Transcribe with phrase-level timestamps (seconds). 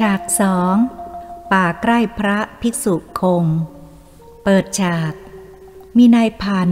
[0.00, 0.76] ฉากสอง
[1.52, 3.44] ป่าใกล้พระภิกษุคง
[4.44, 5.14] เปิดฉาก
[5.96, 6.68] มีนายพัน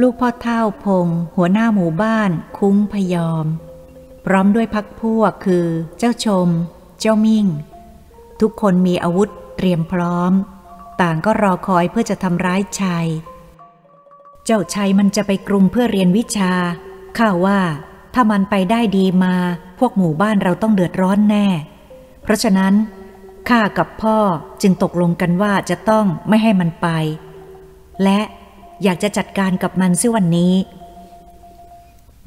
[0.00, 3.46] ลูกพ่อเท่าพง หัวหน้าหมู่บ้านคุ้งพยอม
[4.24, 5.66] พร้อมด้วยพักพวกคือ
[5.98, 6.48] เจ้าชม
[7.00, 7.46] เจ้ามิ่ง
[8.40, 10.32] ทุกคนมีอาวุธเตรียมพร้อม
[11.00, 13.08] ต่างก็รอคอยเพื่อจะทำร้ายชัย
[14.44, 16.52] เจ้าชัยมันจะไปกรุงเพื่อเรียนวิชา
[17.18, 17.60] ข้าว่า
[18.14, 19.34] ถ้ามันไปได้ดีมา
[19.78, 21.48] พวกหมู่บ้านเราต้องเดือดร้อนแน่
[22.22, 22.74] เพราะฉะนั้น
[23.48, 24.18] ข้ากับพ่อ
[24.62, 26.88] จึงตกลงกันว่าจะต้องไม่ให้มันไป
[28.02, 28.20] และ
[28.82, 30.54] อยากจะจัดการกับมันซิวันนี้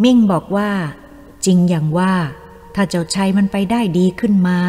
[0.04, 0.71] มิ่งบอกว่า
[1.45, 2.13] จริงอย่างว่า
[2.76, 4.59] ถ้าเจ้าชัยมันไปได้ดีขึ้นมา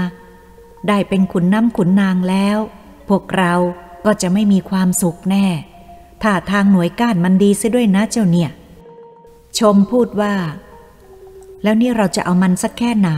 [0.89, 2.59] ได้เป็นขุนน้ำขุนนางแล้ว
[3.09, 3.55] พวกเรา
[4.07, 5.47] ก็จะไม่มีความสุขแน่
[6.23, 8.51] ถ้าทางหน่วยก้านมันดีซะด้วยนะเจ้าเนี่ย
[9.59, 10.35] ชมพูดว่า
[11.63, 13.11] แล้วนี่เราจะเอามันสักแค่ไหน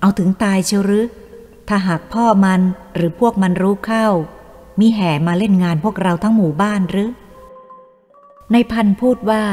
[0.00, 1.06] เอาถึงตายเชียวหรือ
[1.68, 2.60] ถ้าหากพ่อมัน
[2.94, 4.06] หรือพวกมันรู้เข้า
[4.80, 7.10] มีแห่มาเล่นงานพวกเราทั้งหมู่บ้านหรือ
[8.52, 9.44] ในพันพูดว่า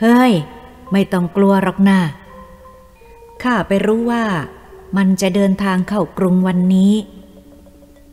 [0.00, 0.32] เฮ้ย
[0.92, 2.00] ไม่ต้องกลัวหรอกนะ
[3.42, 4.24] ข้าไปรู้ว่า
[4.96, 6.92] มันจะเดินทางเข้ากรุงวันนี้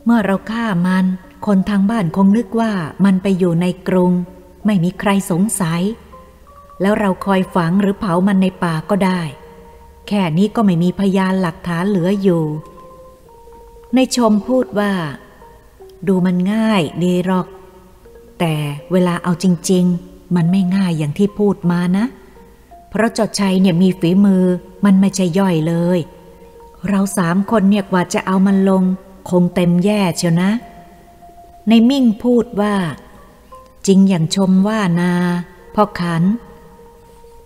[0.04, 1.04] เมื่อเราฆ่ามัน
[1.46, 2.72] คนทางบ้านคงนึกว่า
[3.04, 4.12] มันไปอยู่ในกรุง
[4.66, 5.82] ไม่มีใครสงสัย
[6.80, 9.20] แล้วเราคอยฝังหรือเผามันในป่าก็ได้
[10.08, 12.42] แค่นี้ก็ไม่มีพยานหลักฐานเหลืออยู่
[13.94, 14.92] ในชมพูดว่า
[16.06, 17.46] ดูมันง่ายดีหรอก
[18.38, 18.54] แต่
[18.92, 22.04] เวลาเอาจริง ๆ มันไม่ง่ายอย่างที่พูดมานะ
[22.90, 24.44] เพราะจดชัยเนี่ยมีฝีมือ
[24.84, 25.98] มันไม่ใช่ย่อยเลย
[26.88, 28.82] เราสามคนเนี่ยกว่าจะเอามันลง
[29.30, 30.50] คงเต็มแย่เชียวนะ
[31.68, 32.74] ในมิ่งพูดว่า
[33.86, 35.12] จริงอย่างชมว่านา
[35.74, 36.22] พ่อขัน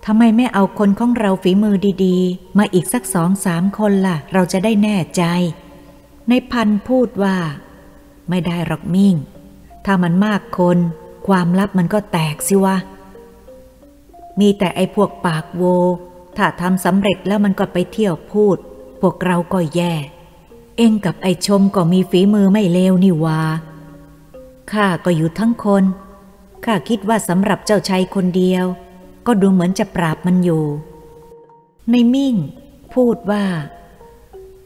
[0.05, 5.23] ทำไมไม่เอาคนของเราฝีมือดี ๆ มาอีกสักสองสามคนล่ะ เราจะได้แน่ใจ
[6.29, 7.37] ในพันพูดว่า
[8.29, 9.15] ไม่ได้หรอกมิ่ง
[9.85, 10.79] ถ้ามันมากคน
[11.27, 12.77] ความลับมันก็แตกสิวะ
[14.41, 15.63] มีแต่ไอ้พวกปากโว
[16.37, 18.57] ถ้าทำสำเร็จแล้วมันก็ไปเที่ยวพูด
[19.01, 19.95] พวกเราก็แย่
[20.77, 23.41] เองกับไอ้ชมก็มีฝีมือไม่เลวนี่วา
[24.73, 25.85] ข้าก็อยู่ทั้งคน
[26.65, 28.65] ข้าคิดว่าสำหรับเจ้าชายคนเดียว
[29.27, 30.65] ก็ดูเหมือนจะปราบมันอยู่
[31.91, 32.35] ในมิ่ง
[32.95, 33.45] พูดว่า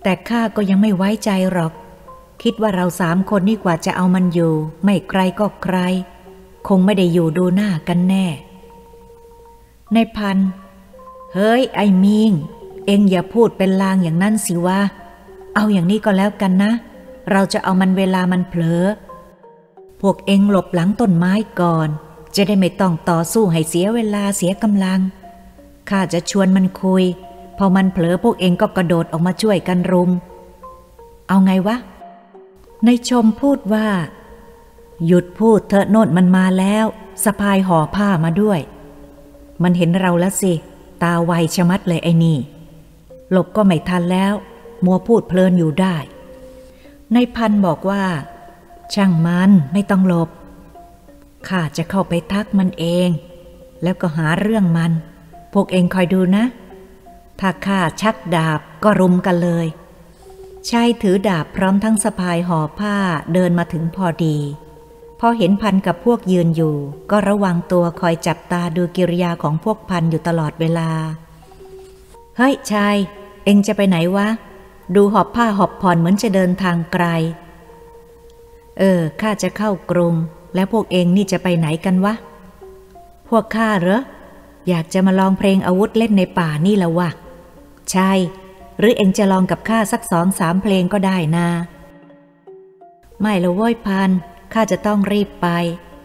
[0.02, 1.72] แต่ข้าก็ยังไม่ไว้ใจหรอก
[2.42, 4.54] คิดว่าเราสามคนนี่กว่าจะเอามันอยู่
[4.84, 5.76] ไม่ใครก็ใคร
[6.68, 8.26] คงไม่ได้อยู่ดูหน้ากันแน่
[9.92, 10.38] ในพัน
[11.34, 12.32] เฮ้ย ไอ้มิง
[12.86, 14.80] เอ็งอย่าพูดเป็นลางอย่างนั้นสิวะ
[15.54, 16.72] เอาอย่างนี้ก็แล้วกันนะ
[17.30, 18.84] เราจะเอามันเวลามันเผลอ
[20.00, 21.88] พวกเอ็งหลบหลังต้นไม้ก่อน
[22.34, 25.00] จะได้ไม่ต้องต่อสู้ให้เสียเวลาเสียกำลัง
[25.88, 27.04] ข้าจะชวนมันคุย
[27.58, 30.10] พอมันเผลอพวกเองก็กระโดดออกมาช่วยกันรุม
[31.28, 31.76] เอาไงวะ
[32.84, 33.88] ในชมพูดว่า
[35.06, 36.84] หยุดพูดเถอะโนดมันมาแล้ว
[37.24, 38.60] สะพายห่อผ้ามาด้วย
[39.62, 40.52] มันเห็นเราแล้วสิ
[41.02, 42.38] ตาไวชะมัดเลยไอ้นี่
[43.30, 44.34] หลบก็ไม่ทันแล้ว
[44.84, 45.96] มัวพูดเพลินอยู่ได้
[47.12, 48.04] ในพันบอกว่า
[48.94, 50.28] ช่างมันไม่ต้องหลบ
[51.48, 53.08] ข้าจะเข้าไปทักมันเอง
[53.82, 54.92] แล้วก็หาเรื่องมัน
[55.52, 56.44] พวกเองคอยดูนะ
[57.44, 59.66] ถ้าข้าชักดาบก็รุมกันเลย
[60.70, 62.96] ชายถือดาบพร้อมทั้งสะพายห่อผ้า
[63.34, 64.36] เดินมาถึงพอดี
[65.20, 66.76] พอเห็นพันกับพวกยืนอยู่
[67.10, 70.90] ก็ระวังตัวคอยจับตาดูกิริยาของพวกพันอยู่ตลอดเวลา
[72.36, 72.96] เฮ้ยชาย
[73.44, 74.28] เอ็งจะไปไหนวะ
[74.94, 77.06] ดูหอบผ้าหอบผ่อนเหมือนจะเดินทางไกล
[78.78, 80.14] เออข้าจะเข้ากรุง
[80.54, 82.14] แล้วพวกเองนี่จะไปไหนกันวะ
[83.28, 84.00] พวกข้าเหรอ
[84.68, 87.10] อยากจะมาลองเพลงอาวุธเล่นในป่านี่ละวะ
[87.90, 88.12] ใช่
[88.78, 91.48] หรือเองจะลองกับข้าสักสองสามเพลงก็ได้นะ
[93.20, 94.10] ไม่ละโว้ยพัน
[94.52, 95.48] ข้าจะต้องรีบไป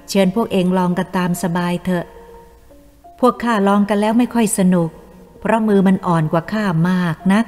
[0.09, 2.05] เชิญพวกเองลองกันตามสบายเถอะ
[3.19, 4.89] พวกข้าลองกันแล้วไม่ค่อยสนุก
[5.39, 7.45] เพราะมือมันอ่อนกว่าข้ามากนัก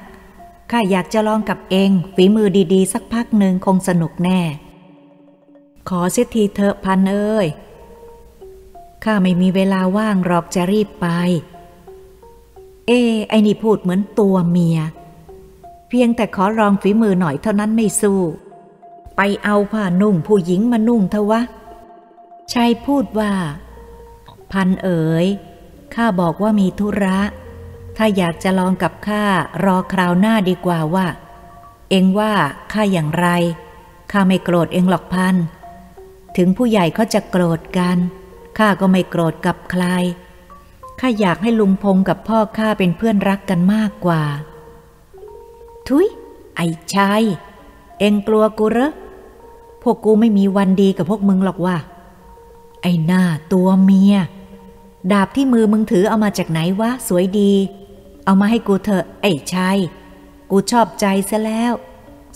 [0.71, 4.41] ข้าอยากจะลองกับเองฝีมือดีๆ สักพักหนึ่งคงสนุกแน่
[5.89, 7.47] ขอเสียทีเถอะพันเอ้ย
[9.03, 11.07] ข้าไม่มีเวลาว่างหรอกจะรีบไป
[12.89, 12.95] เอ
[13.29, 14.79] ไอ้นี่พูดเหมือนตัวเมีย
[15.89, 18.21] เพียงแต่ขอลองฝีมือหน่อยเท่านั้นไม่สู้
[19.15, 21.41] ไปเอาผ้านุ่งผู้หญิงมานุ่งเถอะวะ
[22.53, 23.31] ชายพูดว่า
[24.51, 25.27] พันเอ๋ย
[25.93, 27.19] ข้าบอกว่ามีธุระ
[27.97, 29.23] ถ้าอยากจะลองกับข้า
[29.65, 31.07] รอคราวหน้าดีกว่าว่า
[31.89, 32.33] เองว่า
[32.71, 33.27] ข้าอย่างไร
[34.11, 35.35] ข้าไม่โกรธเองหรอกพัน
[36.37, 37.97] ถึงผู้ใหญ่เขาจะโกรธกัน
[38.57, 39.83] ข้าก็ไม่โกรธกับใคร
[40.99, 44.23] ข้าอยากให้ลุงพงกับพ่อข้าเป็นเพื่อนรักกันมากกว่า
[45.87, 46.07] ทุย
[46.55, 47.21] ไอ้ชาย
[47.99, 48.91] เองกลัวกูเหรอ
[49.81, 51.77] พวกกูไม่มีวันดีกับพวกมึงหรอกว่า
[52.81, 53.23] ไอ้หน้า
[53.53, 54.15] ตัวเมีย
[55.11, 57.51] ดาบที่มือมึงถือเอามาจากไหนวะ สวยดี
[58.25, 59.77] เอามาให้กูเถอะ ไอ้ชัย
[60.51, 61.73] กูชอบใจซะแล้ว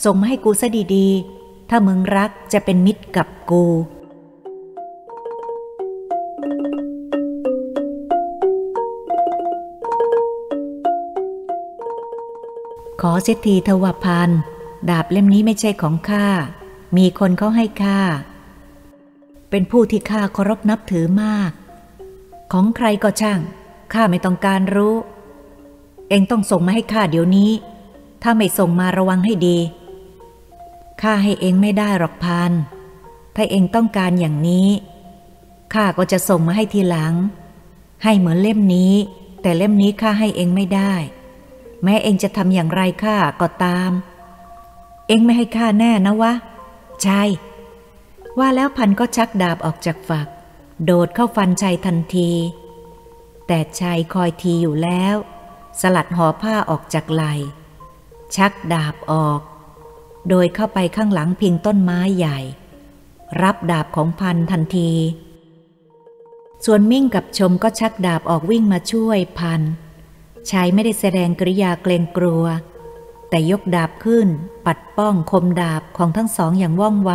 [0.04, 3.64] ส่งมาให้กูซะดีๆ ถ้ามึงรักจะเป็นมิตรกับกู
[13.06, 14.30] ขอเสียทีทวพัน
[14.90, 16.28] ดาบเล่มนี้ไม่ใช่ของข้า
[16.98, 18.02] มีคนเขาให้ข้า
[19.50, 21.52] เป็นผู้ที่ข้าเคารพนับถือมาก
[22.52, 23.40] ของใครก็ช่าง
[23.94, 24.96] ข้าไม่ต้องการรู้
[26.10, 27.52] เองต้องส่งมาให้ข้าเดี๋ยวนี้
[28.24, 29.58] ถ้าไม่ส่งมาระวังให้ดี
[31.02, 32.52] ข้าให้เองไม่ได้หรอกพัน
[33.36, 34.70] ถ้าเองต้องการอย่างนี้
[35.74, 37.14] ข้าก็จะส่งมาให้ทีหลัง
[38.04, 38.94] ให้เหมือนเล่มนี้
[39.42, 40.94] แต่เล่มนี้ข้าให้เองไม่ได้
[41.84, 43.92] แม้เองจะทำอย่างไรข้าก็ตาม
[45.08, 46.34] เองไม่ให้ข้าแน่นะวะ
[47.04, 47.22] ใช่
[48.40, 50.28] ว่าแล้วพันก็ชักดาบออกจากฝัก
[50.86, 52.32] โดดเข้าฟันชัยทันที
[53.48, 55.16] แต่ชัยคอยทีอยู่แล้ว
[55.82, 57.24] สลัดห่อผ้าออกจากไหล
[58.36, 59.42] ชักดาบออก
[60.30, 62.40] โดยเข้าไปข้างหลังพิงต้นไม้ใหญ่
[63.42, 64.92] รับดาบของพันทันที
[66.66, 69.62] ส่วนมิ่งกับชมก็ชักดาบออกวิ่งมาช่วยพัน
[70.52, 72.44] ชายไม่ได้แสดงกริยาเกรงกลัว
[73.30, 74.28] แต่ยกดาบขึ้น
[74.66, 77.12] ปัดป้องคมดาบของทั้งสองอย่างว่องไว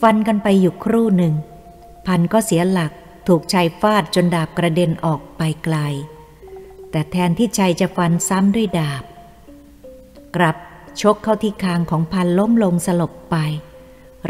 [0.00, 1.34] ฟันกันไปอยู่ครู่หนึ่ง
[2.06, 2.92] พันก็เสียหลัก
[3.28, 5.76] ถูกชายฟาดจนดาบกระเด็นออกไปไกล
[6.90, 9.04] แต่แทนที่ชัยจะฟันซ้ำด้วยดาบ
[10.36, 10.56] กลับ
[11.00, 13.36] ชกเข้าที่คางของพันล้มลงสลบไป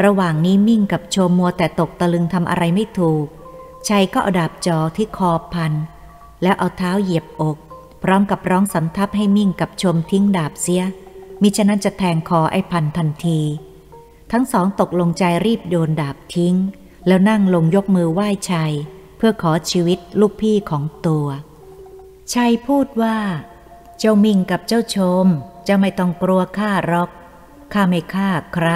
[0.03, 3.25] ระหว่างนี้มิ่งกับโชมมัวแต่ตกตะลึงทำอะไรไม่ถูก
[3.89, 5.73] ชัยก็เอาดาบจอที่คอพัน
[6.41, 7.57] แล้วเอาเท้าเหยียบอก
[8.03, 10.83] พร้อมกับร้องสำทับให้มิ่งกับชมทิ้งดาบเสีย
[11.41, 13.39] มิฉะนั้นจะแทงคอไอ้พันทันที
[14.31, 16.55] ทั้งสองตกลงใจรีบโยนดาบทิ้ง
[17.07, 18.73] แล้วนั่งลงยกมือไหว้ชัย
[19.17, 21.27] เพื่อขอชีวิตลูกพี่ของตัว
[22.33, 23.17] ชัยพูดว่า
[23.99, 25.25] เจ้ามิ่งกับเจ้าชม
[25.67, 27.09] จ้าไม่ต้องกลัวข้าหรอก
[27.73, 28.69] ข้าไม่ฆ่าใคร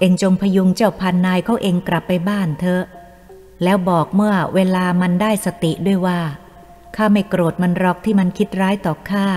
[0.00, 2.84] เองจงพยุงเจ้าพันนายเขาเองกลับไปบ้านเถอะ
[3.62, 6.20] แล้วบอกเมื่อเวลามันได้สติด้วยว่า
[6.98, 9.28] ข้าไม่โกรธมันหรอกที่มันคิดร้ายต่อข้า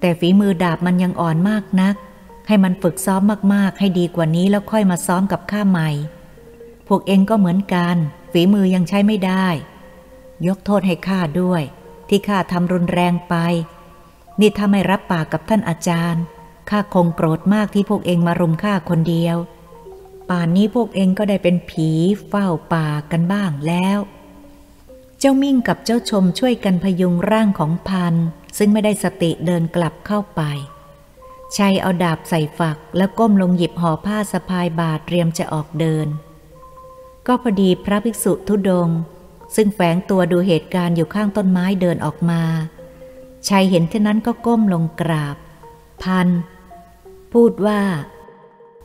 [0.00, 1.94] แต่ฝีมือดาบมันยังอ่อนมากนัก
[2.46, 3.22] ให้มันฝึกซ้อม
[3.54, 5.90] มากๆ ให้ดีกว่านี้แล้วค่อยมาซ้อมกับข้าใหม่
[6.88, 7.96] พวกเองก็เหมือนกัน
[8.32, 9.46] ฝีมือยังใช้ไม่ได้
[10.46, 11.62] ยกโทษให้ข้าด้วย
[12.08, 13.34] ที่ข้าทำรุนแรงไป
[14.40, 16.22] นี่ถ้าไม่รับปากกับท่านอาจารย์
[16.70, 19.36] ข้าคงโกรธมากที่พวกเองมารุมข้าคนเดียว
[20.30, 21.90] ป่านนี้พวกเองก็ได้เป็นผี
[22.28, 23.98] เฝ้าป่ากันบ้างแล้ว
[25.22, 28.14] เจ้ามิ่งกับเจ้าชมช่วยกันพยุงร่างของพัน
[28.58, 30.40] ซึ่งไม่ได้สติเดินกลับเข้าไป
[31.56, 36.06] ชัยเอาดาบใส่ฝักแล้วก้มลงหยิบห่อผ้าสะพายบาทเตรียมจะออกเดิน
[37.26, 38.88] ก็พอดีพระภิกษุทุดง
[39.54, 42.42] ซึ่งแฝงตัวดูเหตุการณ์อยู่ข้างต้นไม้เดินออกมา
[43.48, 45.36] ชัยเห็นเช่นนั้นก็ก้มลงกราบ
[46.02, 46.28] พัน
[47.32, 47.80] พูดว่า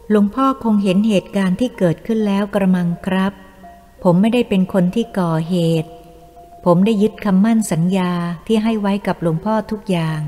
[0.10, 3.34] หลวงพ่อคงเห็นเหตุการณ์ที่เกิดขึ้นแล้วกระมังครับ
[4.04, 5.90] ผมไม่ได้เป็นคนที่ก่อเหตุ
[6.66, 8.12] ผมได้ยึดคำมั่นสัญญา
[8.48, 10.22] ที่ให้ไว้กับหลวงพ่อทุกอย่าง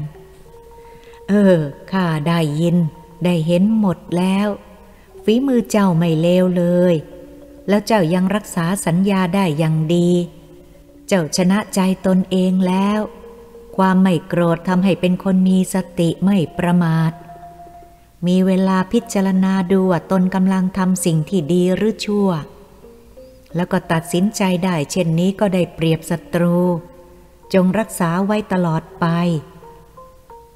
[1.29, 1.58] เออ
[1.91, 2.77] ข้าได้ยิน
[3.24, 4.48] ได้เห็นหมดแล้ว
[5.24, 6.96] ฝีมือเจ้าไม่เลวเลย
[7.67, 10.10] แล้วเจ้ายังรักษาสัญญาได้อย่างดี
[11.08, 13.00] เจ้าชนะใจตนเองแล้ว
[13.77, 17.12] ความไม่โกรธทำให้เป็นคนมีสติไม่ประมาท
[18.27, 22.29] มีเวลาพิจารณาดูว่าตนกำลังทำสิ่งที่ดีหรือชั่ว
[23.56, 26.58] แล้วก็ตัดสินใจได้เช่นนี้ก็ได้เปรียบศัตรู
[27.54, 29.06] จงรักษาไว้ตลอดไป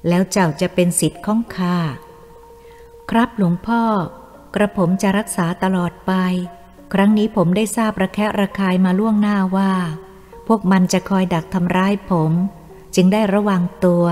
[0.08, 1.78] แล้วเจ้าจะเป็นสิทธิ์ของข้า
[3.10, 3.82] ครับหลวงพ่อ
[4.54, 6.12] กระผมจะรักษาตลอดไป
[6.92, 9.72] ครั้งนี้ผมได้ทราบระแคะระคายมาล่วงหน้าว่า
[10.46, 12.32] พวกมันจะคอยดักทำร้ายผม
[12.94, 14.04] จึงได้ระวังตัว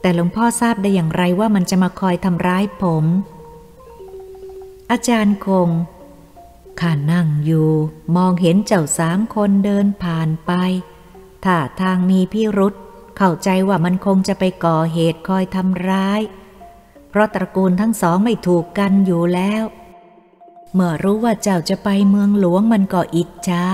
[0.00, 3.04] แต่หลวงพ่อทราบได้อย่างไรว่ามันจะมาคอยทำร้ายผม
[4.90, 5.68] อาจารย์คง
[6.80, 7.70] ข้านั่งอยู่
[8.16, 10.52] มองเห็นเจ้าสามคนเดินผ่านไป
[11.44, 12.74] ถ้าทางมีพิรุษ
[13.16, 16.20] เข้าใจว่ามันคงจะไปก่อเหตุคอยทำร้าย
[17.10, 19.64] เพราะตระกูลทั้งสองไม่ถูกกันอยู่แล้ว
[20.74, 23.64] เมื่อรู้ว่าเจ้าจะไปเมืองหลวงมันก็อิจฉา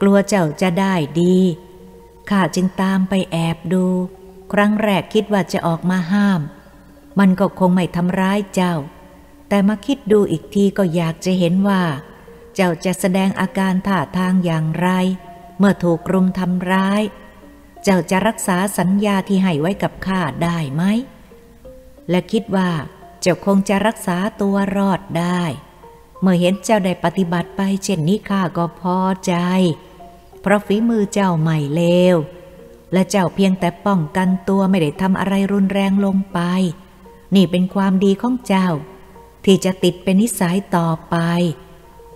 [0.00, 1.36] กลัวเจ้าจะได้ดี
[2.30, 3.86] ข้าจึงตามไปแอบดู
[4.52, 6.40] ครั้งแรกคิดว่าจะออกมาห้าม
[7.18, 8.74] มันก็คงไม่ทำร้ายเจ้า
[9.48, 11.82] แต่มาคิดดูอีกทีก็อยากจะเห็นว่า
[12.60, 14.88] จ้าจะแสดงอาการท่าทางอย่างไร
[15.58, 17.02] เมื่อถูกรุมทำร้าย
[17.82, 20.82] เจ้าจะรักษาสัญญาที่ให้ไว้กับข้าได้ไหม
[22.10, 22.70] และคิดว่า
[23.20, 25.42] เจ้าคงจะรักษาตัวรอดได้
[26.20, 29.34] เมื่อเห็นเจ้าได้ปฏิบัติไปเช่นนี้ข้าก็พอใจ
[30.40, 31.82] เพราะฝีมือเจ้าไม่เล
[32.14, 32.16] ว
[32.92, 36.40] และเจ้าเพียงแต่ป้องกันตัวไม่ได้ทำอะไรรุนแรงลงไป
[37.34, 38.68] นี่เป็นความดีของเจ้า
[39.44, 41.16] ที่จะติดเป็นนิสัยต่อไป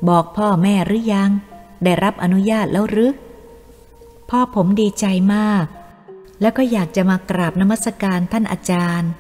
[0.09, 1.31] บอกพ่อแม่หรือยัง
[1.85, 3.15] ได้รับอนุญาตแล้วหรือ
[4.31, 5.67] พ่อผมดีใจมาก
[6.41, 9.11] แล้วก็อยากจะมากราบนมัสการท่านอาจารย์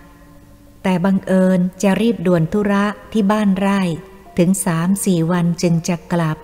[0.82, 3.80] แต่บังเอิญจะรีบด่วนธุระที่บ้านไร่
[4.38, 6.38] ถึงสามสี่วันจึงจะกลับ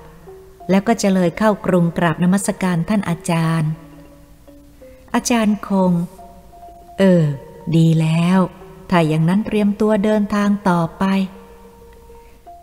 [0.70, 3.70] แล้วก็จะเลยเข้ากรุงกราบนมัสการท่านอาจารย์
[5.14, 5.92] อาจารย์คง
[6.98, 7.24] เออ
[7.76, 8.38] ดีแล้ว
[8.90, 11.04] ถ้าอย่างนั้นเตรียมตัวเดินทางต่อไป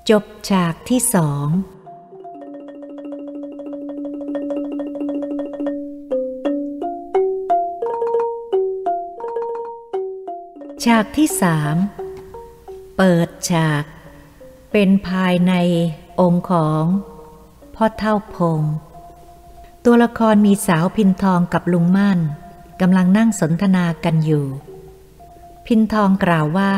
[0.09, 1.47] จบฉากที่สอง
[10.85, 11.75] ฉากที่สาม
[12.97, 13.83] เปิดฉาก
[14.71, 15.53] เป็นภายใน
[16.21, 16.83] องค์ของ
[17.75, 18.61] พ่อเท่าพง
[19.85, 22.19] ตัวละครมีสาวพินทองกับลุงมั่น
[22.81, 24.45] กำลังนั่งสนทนากันอยู่
[25.65, 26.73] พินทองกล่าวว่า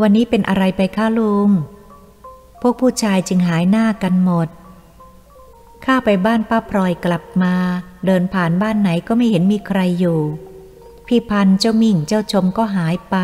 [0.00, 1.50] วันนี้เป็นอะไรไปข้าลุง
[2.60, 4.48] พวกผู้ชายจึงหายหน้ากันหมด
[5.84, 7.54] ข้าไปบ้านป้าพลอยกลับมา
[8.06, 10.20] เดินผ่านบ้านไหนก็ไม่เห็นมีใครอยู่
[11.06, 13.16] พี่พันเจ้ามิ่งเจ้าชมก็หายไป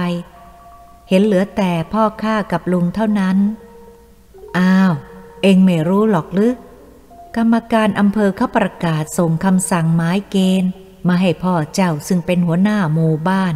[1.08, 3.38] เห็นเหลือแต่พ่อข้ากับลุงเท่านั้น
[4.58, 4.92] อ้าว
[5.42, 6.52] เองไม่รู้หรอกหรือ
[7.36, 10.70] กรรมการอำเภอเขาประกาศส่งคำสั่งหมายเกณฑ์
[11.08, 13.54] มาให้พ่อเจ้าซึ่งเป็นหัวหน้าหมู่บ้าน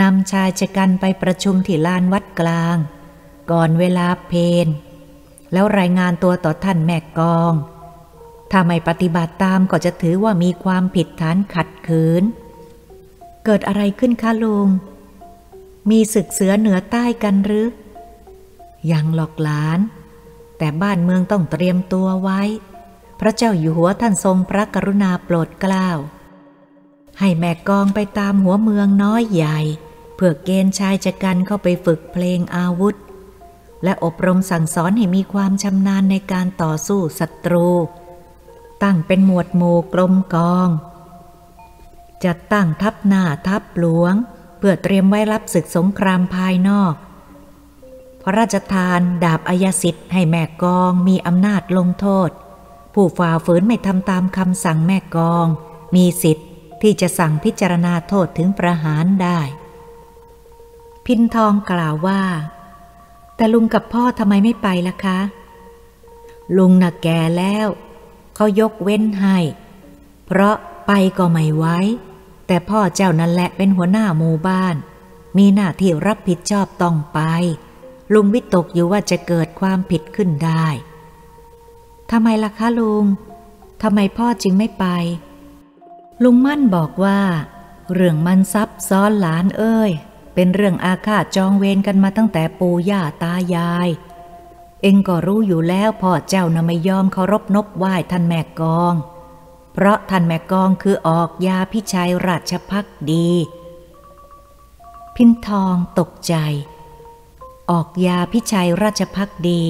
[0.00, 2.76] นำชายชะกันไปประชุมที่ลานวัดกลาง
[3.50, 4.32] ก่อนเวลาเพ
[4.64, 4.66] น
[5.52, 7.52] แล้วรายงานตัวต่อท่านแม่กอง
[8.50, 12.22] ถ้าไม่ปฏิบัติตามก็จะถือว่ามีความผิดฐานขัดขืน
[13.44, 14.68] เกิดอะไรขึ้นคะลุง
[15.90, 17.68] มีศึกเสือเหนือใต้กันหรือ
[18.90, 19.78] ยังหลอกหลาน
[20.58, 22.40] แต่บ้านเมืองต้องเตรียมตัวไว้
[23.20, 25.88] พระเจ้าอยู่หัวท่านทรงพระกรุณาโปรดเกล้า
[27.18, 29.58] ให้แม่กองไปตามหัวเมืองน้อยใหญ่
[30.14, 32.96] เพื่อเกณฑ์ชายจะกันเข้าไปฝึกเพลงอาวุธ
[33.84, 37.68] และอบรมสั่งสอนให้มีความชำนาญในการต่อสู้ศัตรู
[38.82, 40.68] ตั้งเป็นหมวดหมู่กลมกอง
[42.24, 44.14] จัดตั้งทัพหน้าทัพหลวง
[44.58, 46.94] เพื่อเตรียมไว้รับศึกสงครามภายนอก
[48.22, 52.30] พระราชทานดาบอายสิทธิ์ให้แม่กองมีอำนาจลงโทษ
[52.94, 55.46] ผู้ฝ่าฝืนไม่ทำตามคำสั่งแม่กอง
[55.94, 56.46] มีสิทธิ์
[56.82, 59.40] ที่จะสั่งพิจารณาโทษถึงประหารได้
[61.06, 62.22] พินทองกล่าวว่า
[63.40, 65.18] แต่ลุงกับพ่อทำไมไม่ไปล่ะคะ
[66.56, 67.68] ลุงน่ะแก่แล้ว
[68.34, 69.38] เขายกเว้นให้
[70.26, 70.56] เพราะ
[70.86, 71.78] ไปก็ไม่ไว้
[72.46, 74.76] แต่พ่อเจ้านั่นแหละเป็นหัวหน้าหมู่บ้าน
[75.38, 77.20] มีหน้าที่รับผิดชอบต้องไป
[78.14, 80.66] ลุงวิตกอยู่ว่าจะเกิดความผิดขึ้นได้
[82.10, 83.04] ทำไมล่ะคะลุง
[83.82, 84.86] ทำไมพ่อจึงไม่ไป
[86.22, 87.20] ลุงมั่นบอกว่า
[87.92, 89.92] เรื่องมันซับซ้อนหลานเอ้ย
[90.34, 93.88] เป็นเรื่องอาฆาตจองเวรกันมาตั้งแต่ปู่ย่าตายาย
[94.82, 98.94] เองก็รู้อยู่แล้วพ่อเจ้านะไม่ยอมเคารพนบไหว้ท่านแม่กอง
[99.72, 103.30] เพราะท่านแม่กองคือออกยาพิชัยราชพักดี
[105.16, 106.34] พินทองตกใจ
[107.70, 109.62] ออกยาพิชัยราชพักดี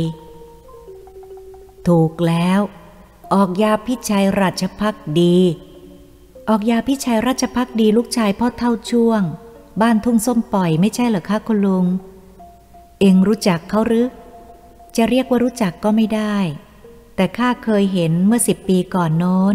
[1.88, 2.60] ถูกแล้ว
[3.34, 5.36] ออกยาพิชัยราชพักดี
[6.48, 9.22] ออกยาพิชัยราชพักดีลูกชายพ่อเท่าช่วง
[9.80, 11.87] บ้านทุ่งส้มปล่อยไม่ใช่เหรอคะคุณลุง
[13.00, 14.06] เองรู้จักเขาหรือ
[14.96, 16.37] จะเรียกว่ารู้จักก็ไม่ได้
[17.16, 19.54] แต่ข้าเคยเห็นเมื่อสิบปีก่อนโน้น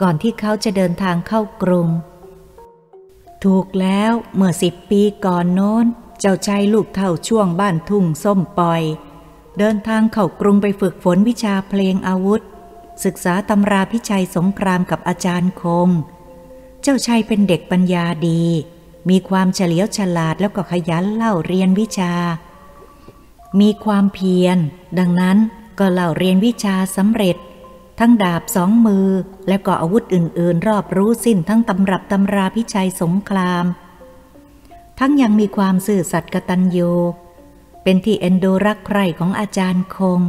[0.00, 1.88] ก่อนที่เขาจะเดินทางเข้ากรุง
[3.44, 5.84] ถูกแล้วเมื่อสิบปีก่อนโน้น
[6.20, 8.82] เจ้าชายลูกเท่าช่วงบ้านทุ่งส้มปล่อย
[9.58, 12.42] เดินทางเข้ากรุงไปฝึกฝนวิชาเพลงอาวุธ
[13.04, 15.88] ศึกษาตำราพิชัยสงครามกับอาจารย์คง
[16.82, 18.44] เจ้าชายเป็นเด็กปัญญาดี
[19.08, 22.12] มีความเฉลียวฉลาดแล้วก็ขยันเล่าเรียนวิชา
[23.60, 24.58] มีความเพียร
[24.98, 25.38] ดังนั้น
[25.78, 27.36] ก็เล่าเรียนวิชาสำเร็จ
[27.98, 29.08] ทั้งดาบสองมือ
[29.48, 33.64] และก็อาวุธอื่น ๆ รอบรู้สิ้นทั้งตำรับตำราพิชัยสงคราม
[34.98, 36.90] ทั้งยังมีความสื่อสัตย์กตัญญู
[37.82, 40.20] เป็นที่เอ็นดูรักใคร่ของอาจารย์คง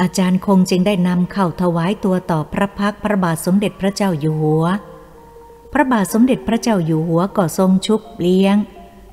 [0.00, 4.64] อาจารย์คงจึงได้นำเข้าถวายตัวต่อพระพักพระบาทสมเด็จพระเจ้าอยู่หัว
[5.72, 8.56] พระบาทสมเด็จพระเจ้าอยู่หัวก็ทรงชุบเลี้ยง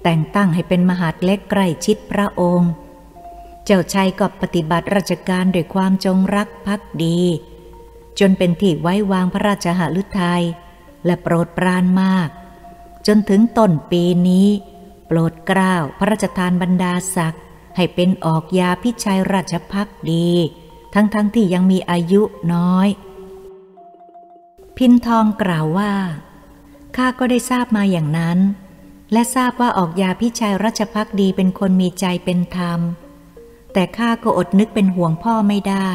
[0.03, 2.72] แต่งตั้งให้เป็นมหาดเล็กใกล้ชิดพระองค์
[3.65, 7.22] เจ้าชายก็ปฏิบัติราชการด้วยความจงรักภักดี
[8.19, 10.43] จนเป็นที่ไว้วางพระราชหฤทัย
[11.05, 12.29] และโปรดปรานมาก
[13.07, 14.48] จนถึงต้นปีนี้
[15.07, 17.43] โปรดกล้าวพระราชทานบรรดาศักดิ์
[17.75, 20.29] ให้เป็นออกยาพิชัยราชพักดี
[20.93, 22.22] ทั้งๆทที่ยังมีอายุ
[22.53, 22.88] น้อย
[24.77, 25.93] พินทองกล่าวว่า
[26.98, 28.40] ข้าก็ได้ทราบมาอย่างนั้น
[29.12, 32.80] และทราบว่าออกยาพิชัยราชพักดีเป็นคนมีใจเป็นธรรม
[33.74, 35.90] แต่ข้าก็อดนึกเป็นห่วงพ่อไม่ได้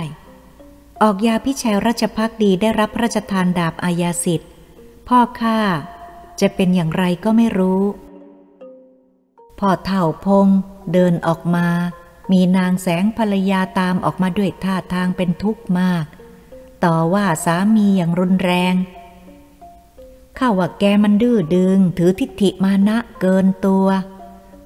[1.02, 4.50] ออกยาพิชัยราชพักดีได้รับพระราชทานดาบอาญาสิทธิ์
[5.08, 5.58] พ่อข้า
[6.40, 7.82] จะเป็นอย่างไรก็ไม่รู้
[9.60, 10.48] พ่อเท่าพง
[10.92, 11.68] เดินออกมา
[12.32, 16.04] มีนางแสงภรรยาตามออกมาด้วยท่าทางเป็นทุกข์มาก
[16.84, 18.74] ต่อว่าสามีอย่างรุนแรง
[20.38, 23.86] ข้าว่าแกมันดื้อดึง ถือทิฏฐิมานะเกินตัว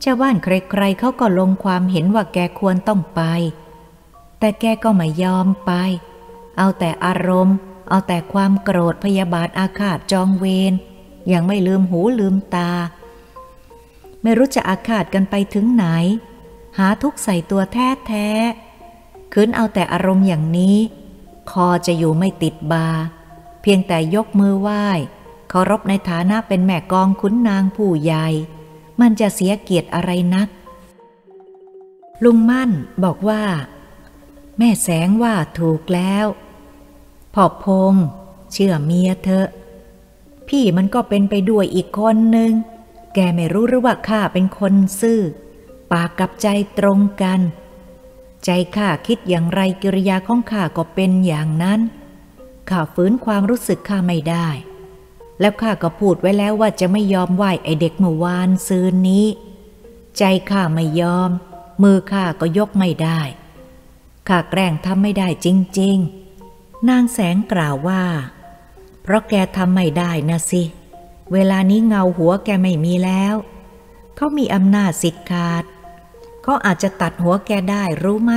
[0.03, 3.21] ชาวบ้านใครๆเขาก็ลงความเห็นว่าแกควรต้องไป
[4.39, 5.73] แต่แกก็ไม่ยอมไป
[6.59, 7.57] เอาแต่อารมณ์
[7.89, 10.73] เอาแต่ความโกรธพยาบาทอาฆาตจองเวร
[11.33, 12.73] ยังไม่ลืมหูลืมตา
[14.23, 15.87] ไม่รู้จะอาฆาตกันไปถึงไหน
[16.79, 18.29] หาทุกใส่ตัวแท้แท้
[19.33, 20.79] คืนเอาแต่อารมณ์อย่างนี้
[21.51, 22.89] คอจะอยู่ไม่ติดบา
[23.63, 24.87] เพียงแต่ยกมือไหว้
[25.55, 28.27] เคารพในฐานะเป็นแม่กองขุนนางผู้ใหญ่
[29.01, 30.49] มันจะเสียเกียรติอะไรนัก
[32.25, 32.71] ลุงมั่น
[33.05, 33.43] บอกว่า
[34.59, 36.27] แม่แสงว่าถูกแล้ว
[37.35, 37.95] พอพง
[38.53, 39.49] เชื่อเมียเถอะ
[40.49, 42.53] พี่มันก็เป็นไปด้วยอีกคนหนึ่ง
[43.15, 45.21] แกไม่รู้หรือว่าข้าเป็นคนซื่อ
[45.93, 47.41] ปากกับใจตรงกัน
[48.45, 51.81] ใจข้าคิดอย่างไรกิริยาของข้าก็เป็นอย่างนั้น
[52.71, 54.49] ข้าฝืนความรู้สึกข้าไม่ได้
[55.43, 59.27] แล้วข้าก็พูดไว้แล้วว่าจะไม่ยอมไหวไอเด็กเมื่อวานซืนนี้
[60.19, 61.31] ใจข้าไม่ยอม
[61.83, 63.21] มือข้าก็ยกไม่ได้
[64.29, 65.47] ข้าแกล้งทำไม่ได้จ
[65.81, 65.97] ริง
[66.45, 68.05] ๆ นางแสงกล่าวว่า
[69.03, 70.63] เพราะแกทำไม่ได้นะสิ
[71.33, 73.35] เวลานี้เงาหัวแกไม่มีแล้ว
[74.17, 75.65] เขามีอำนาจสิทธิ์ขาด
[76.43, 78.33] เขาอาจจะตัดหัวแกได้รู้ไหม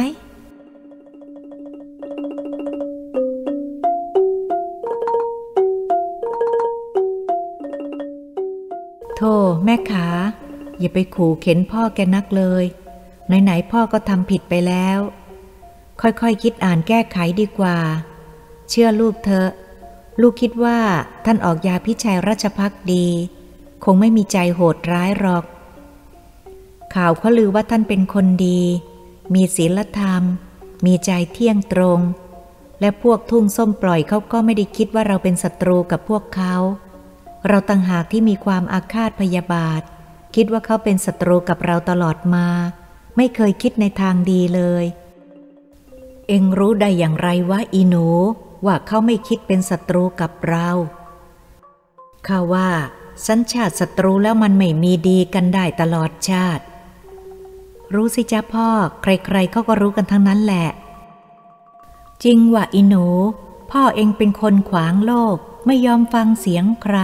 [9.15, 10.07] โธ่แม่ขา
[10.79, 12.65] อย่าไปขู่เข็นพ่อแกนักเลย
[13.43, 14.99] ไหนๆพ่อก็ทำผิดไปแล้ว
[16.01, 17.77] ค่อยๆคคิดอ่านแก้ไขดีกว่า
[18.69, 19.49] เชื่อลูกเธอะ
[20.21, 20.79] ลูกคิดว่า
[21.25, 23.07] ท่านออกยาพิชัยราชพักดี
[23.83, 25.45] คงไม่มีใจโหดร้ายหรอก
[26.95, 28.61] ข่าวเขาลือว่าท่านเป็นคนดี
[29.33, 30.23] มีศีลธรรม
[30.85, 31.99] มีใจเที่ยงตรง
[32.79, 36.55] และพวกทุ่งส้มปล่อยเขาก็ไม่ได้คิดว่าเราเป็นศัตรูกับพวกเขา
[37.47, 39.81] เราต่างหากที่มีความอาฆาตพยาบาท
[40.35, 42.47] คิดว่าเขาเป็นศัตรูกับเราตลอดมา
[43.17, 44.85] ไม่เคยคิดในทางดีเลย
[46.27, 48.07] เองรู้ได้อย่างไรวะอีหนู
[48.65, 50.69] ว่าเขาไม่คิดเป็นศัตรูกับเรา
[52.27, 52.69] ข้าว่า
[53.27, 56.63] สัญชาติศัตรูแล้วมันไม่มีดีกันได้ตลอดชาติ
[57.93, 58.69] รู้สิจ้าพ่อ
[59.01, 60.67] ใครๆเขาก็รู้กันทั้งนั้นแหละ
[62.23, 63.05] จริงว่าอิหนู
[63.71, 66.97] พ่อเองเป็นคนขวางโลกไม่ยอมฟังเสียงใคร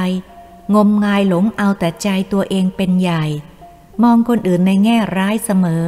[0.75, 3.25] งมงายหลงเอาแต่ใจตัวเองเป็นใหญ่
[4.03, 5.85] มองคนอื่นในแง่ร้ายเสมอ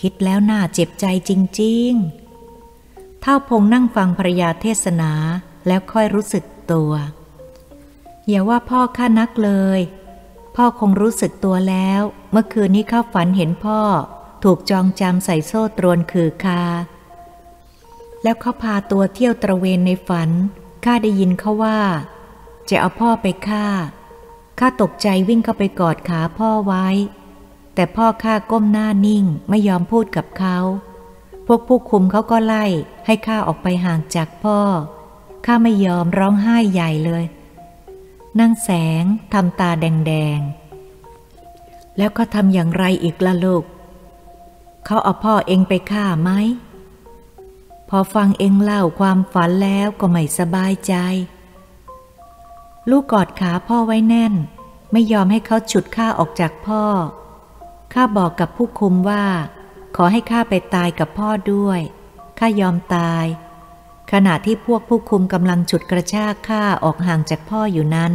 [0.00, 1.30] คิดแล้วน่าเจ็บใจจ
[1.60, 1.92] ริง
[2.56, 5.12] ๆ เท่าพงนั่งฟังภรรยาเทศนา
[5.66, 6.92] แล้วค่อยรู้สึกตัว
[8.28, 9.80] อย่าว่าพ่อข้านักเลย
[10.56, 13.80] พ่อคงรู้สึกตัวแล้ว เมื่อคืนนี้ข้าฝันเห็นพ่อ
[14.44, 16.62] ถูกจองจำใส่โซ่ตรวนคือคา
[18.22, 20.30] แล้วเขาพาตัวเที่ยวตระเวนในฝัน
[20.84, 21.78] ข้าได้ยินเขาว่า
[22.70, 23.66] จะเอาพ่อไปฆ่า
[24.58, 26.86] ข้าตกใจวิ่งเข้าไปกอดขาพ่อไว้
[27.74, 30.58] แต่พ่อข้าก้มหน้านิ่งไม่ยอมพูดกับเขา
[31.46, 32.64] พวกผู้คุมเขาก็ไล่
[33.06, 34.58] ให้ข้าออกไปห่างจากพ่อ
[35.46, 37.24] ข้าไม่ยอมร้องไห้ใหญ่เลย
[38.40, 38.70] นั่งแส
[39.02, 43.64] งทำตาแดงๆ แล้วเขาทำอย่างไรอีกล่ะลูก
[44.84, 46.30] เขาเอาพ่อเองไปฆ่าไหม
[47.88, 50.94] พอฟังเองเล่าความฝันแล้วก็ไม่สบายใจ
[52.90, 54.34] ลูกกอดขาพ่อไว้แน่น
[54.92, 56.84] ไม่ยอมให้เขาฉุดข้าออกจากพ่อ
[57.92, 59.24] ข้าบอกกับผู้คุมว่า
[59.96, 61.80] ขอให้ข้าไปตายกับพ่อด้วย
[62.38, 63.26] ข้ายอมตาย
[64.12, 68.12] ขณะที่พวกผู้คุมกำลังฉุดกระชากข้าออกห่างจากพ่ออยู่นั้น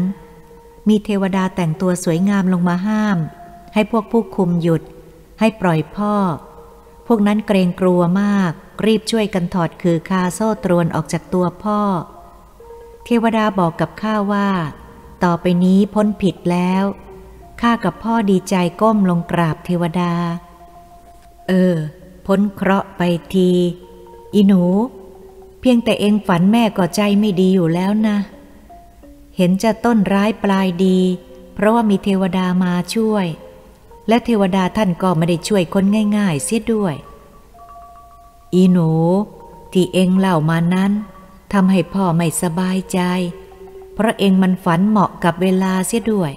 [0.89, 3.17] มีเทวดาแต่งตัวสวยงามลงมาห้าม
[3.73, 4.81] ให้พวกผู้คุมหยุด
[5.39, 6.15] ให้ปล่อยพ่อ
[7.07, 8.51] พวกนั้นเกรงกลัวมาก
[8.85, 11.81] รีบช่วยกันถอดคือคาโซ่ตรวนออกจากตัวพ่อ
[13.05, 14.49] เทวดาบอกกับข้าว่า
[15.23, 16.83] ต่อไปนี้พ้นผิดแล้ว
[17.61, 20.13] ข้ากับพ่อดีใจก้มลงกราบเทวดา
[21.47, 21.75] เออ
[22.25, 23.01] พ้นเคราะห์ไป
[23.33, 23.51] ที
[24.33, 24.63] อีหนู
[25.59, 28.17] เพียงแต่เองฝันแม่ก็ใจไม่ดีอยู่แล้วนะ
[29.37, 30.99] เห็นจะต้นร้ายปลายดี
[31.53, 33.27] เพราะว่ามีเทวดามาช่วย
[34.07, 35.85] และเทวดาท่านก็ไม่ได้ช่วยคน
[36.17, 36.95] ง่าย ๆ เสียด้วย
[38.53, 38.89] อีหนู
[39.73, 40.91] ที่เองเล่ามานั้น
[41.53, 42.99] ทำให้พ่อไม่สบายใจ
[43.93, 46.31] เพราะเองมันฝันเหมาะกับเวลาเสียด้วย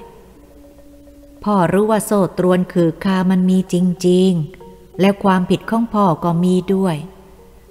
[1.45, 3.77] พ่อรู้ว่าโซ่ตรวนคือคามันมีจ
[4.09, 4.31] ริง
[4.67, 6.97] ๆ และความผิดของพ่อก็มีด้วย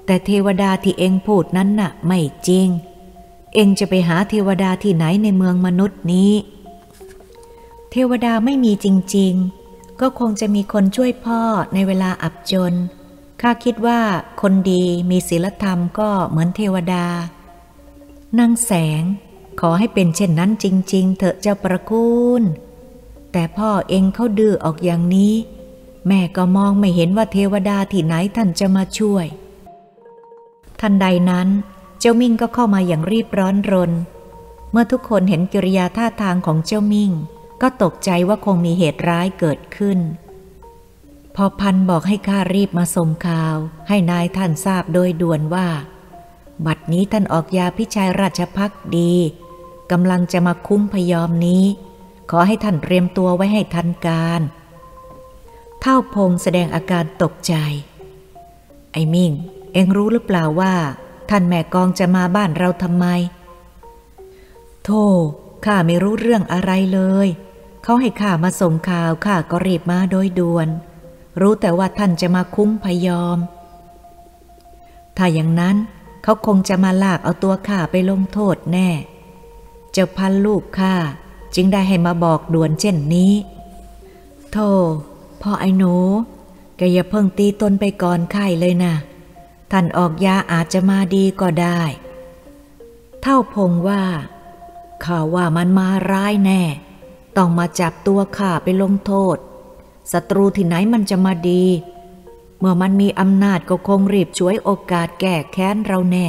[0.06, 2.68] แต่เทวดาที่เองพูดนั้นน่ะไม่จริง
[3.54, 6.34] เองจะไปหาเทวดาที่ไหนในเมืองมนุษย์นี้
[7.92, 9.34] เทวดาไม่มีจริง
[9.68, 11.42] ๆ ก็คงจะมีคนช่วยพ่อ
[11.74, 12.74] ในเวลาอับจน
[13.46, 14.00] ข้าคิดว่า
[14.42, 17.06] คนดีมีศีลธรรมก็เหมือนเทวดา
[18.40, 19.04] นางแสง
[19.60, 22.42] ขอให้เป็นเช่นนั้นจริง ๆ เถอะเจ้าประคุณ
[23.32, 25.34] แต่พ่อเองเขาดื้อออกอย่างนี้
[26.08, 29.26] แม่ก็มองไม่เห็นว่าเทวดาที่ไหนท่านจะมาช่วย
[30.80, 31.48] ทันใดนั้น
[32.00, 33.92] เจ้ามิ่งก็เข้ามาอย่างรีบร้อนรน
[34.72, 37.12] เมื่อทุกคนเห็นกิริยาท่าทางของเจ้ามิ่ง
[37.62, 40.00] ก็ตกใจว่าคงมีเหตุร้ายเกิดขึ้น
[41.36, 43.56] พอพันบอกให้ข้ารีบมาส่งข่าว
[43.88, 45.68] ให้นายท่านทราบโดยด่วนว่า
[46.66, 49.14] บัดนี้ท่านออกยาพิชัยราชพักดี
[49.92, 51.64] กำลังจะมาคุ้มพยอมนี้
[52.32, 54.42] ขอให้ท่านเตรียมตัวไว้ให้ทันการ
[55.82, 57.54] เท่าพงแสดงอาการตกใจ
[58.92, 59.32] ไอ้มิ่ง
[59.74, 60.74] เอ็งรู้หรือเปล่าว่า
[61.30, 63.06] ท่านแม่กองจะมาบ้านเราทำไม
[64.84, 65.06] โธ่
[65.66, 67.28] ข้าไม่รู้เรื่องอะไรเลย
[67.84, 70.68] เขาให้ข้ามาส่งข่าวข้าก็รีบมาโดยด่วน
[71.42, 73.38] รู้แต่ว่าท่านจะมาคุ้มพยอม
[75.18, 75.76] ถ้าอย่างนั้น
[76.24, 78.90] เขาคงจะมาลากเอาตัวข้าไปลงโทษแน่
[79.92, 80.96] เจ้าพันลูกข้า
[81.56, 83.34] จึงได้ให้มาบอกด่วนเช่นนี้
[84.52, 84.70] โธ่
[85.42, 85.96] พ่อไอ้หนู
[86.78, 88.94] แกอย่าเพิ่งตีตนไปก่อนไข้เลยนะ
[89.72, 91.82] ท่านออกยาอาจจะมาดีก็ได้
[93.22, 94.04] เท่าพงว่า
[95.06, 96.62] ข่าวว่ามันมาร้ายแน่
[97.38, 99.38] ต้องมาจับตัวข้าไปลงโทษ
[100.12, 101.66] ศัตรูที่ไหนมันจะมาดี
[102.60, 106.28] เมื่อมันมีอำนาจก็คงรีบช่วยโอกาสแก้แค้นเราแน่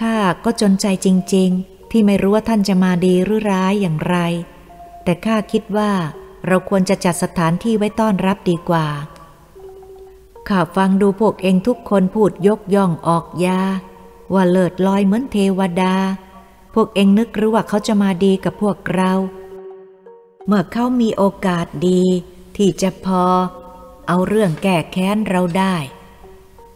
[0.00, 4.16] ข้าก็จนใจจริง ๆ ที่ไม่รู้ว่าท่านจะมาดีหรือร้ายอย่างไร
[5.04, 5.92] แต่ข้าคิดว่า
[6.46, 8.86] เราควรจะจัดสถานที่ไว้ต้อนรับดีกว่า
[10.48, 13.60] ข้าฟังดูพวกเองทุกคนพูดยกย่องออกยา
[14.34, 15.94] ว่าเลิศลอยเหมือนเทวดา
[16.74, 19.12] พวกเองนึกหรือว่าเขาจะมาดีกับพวกเรา
[20.48, 22.02] เมื่อเขามีโอกาสดี
[22.56, 23.24] ที่จะพอ
[24.08, 25.76] เอาเรื่องแก้แค้นเราได้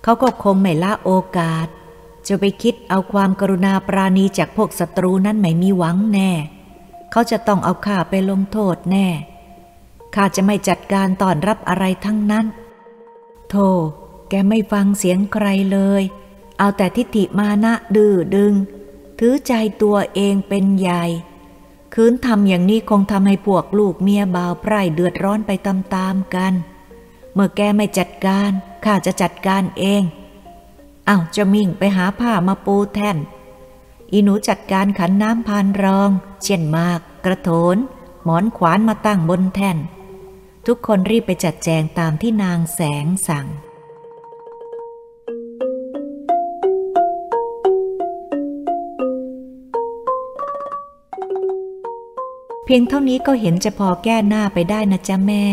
[0.03, 1.67] เขาก็คงไม่ละโอกาส
[2.27, 6.31] จะไปคิดเอาความกรุณาปราณีจากพวกศัตรูนั้นไม่มีหวังแน่
[7.11, 9.09] เขาจะต้องเอาข้าไปลงโทษแน่
[10.15, 12.47] ข้าจะไม่จัดการต้อนรับอะไรทั้งนั้น
[13.49, 13.69] โธ่
[14.29, 16.03] แกไม่ฟังเสียงใครเลย
[16.59, 18.53] เอาแต่ทิฏฐิมานะดื้อดึง
[19.19, 21.05] ถือใจตัวเองเป็นใหญ่
[21.95, 26.55] คืนทำอย่างนี้คงทำให้พวกลูกเมียบ่าวไพร่เดือดร้อนไปตามๆกัน
[27.35, 28.51] เมื่อแกไม่จัดการ
[28.85, 30.03] ข้าจะจัดการเอง
[31.07, 33.17] เอาจะมิ่งไปหาผ้ามาปูแท่น
[34.13, 36.11] อีหนูจัดการขันน้ำพานรอง
[36.45, 37.77] เช่นมาก กระโถน
[38.25, 39.79] หมอนขวานมาตั้งบนแท่น
[40.67, 43.47] ทุกคนรีบไปจัดแจงตามที่นางแสงสั่ง
[52.65, 55.45] เพียงเท่านี้ก็เห็นจะพอแก้หน้าไปได้นะจ๊ะแม่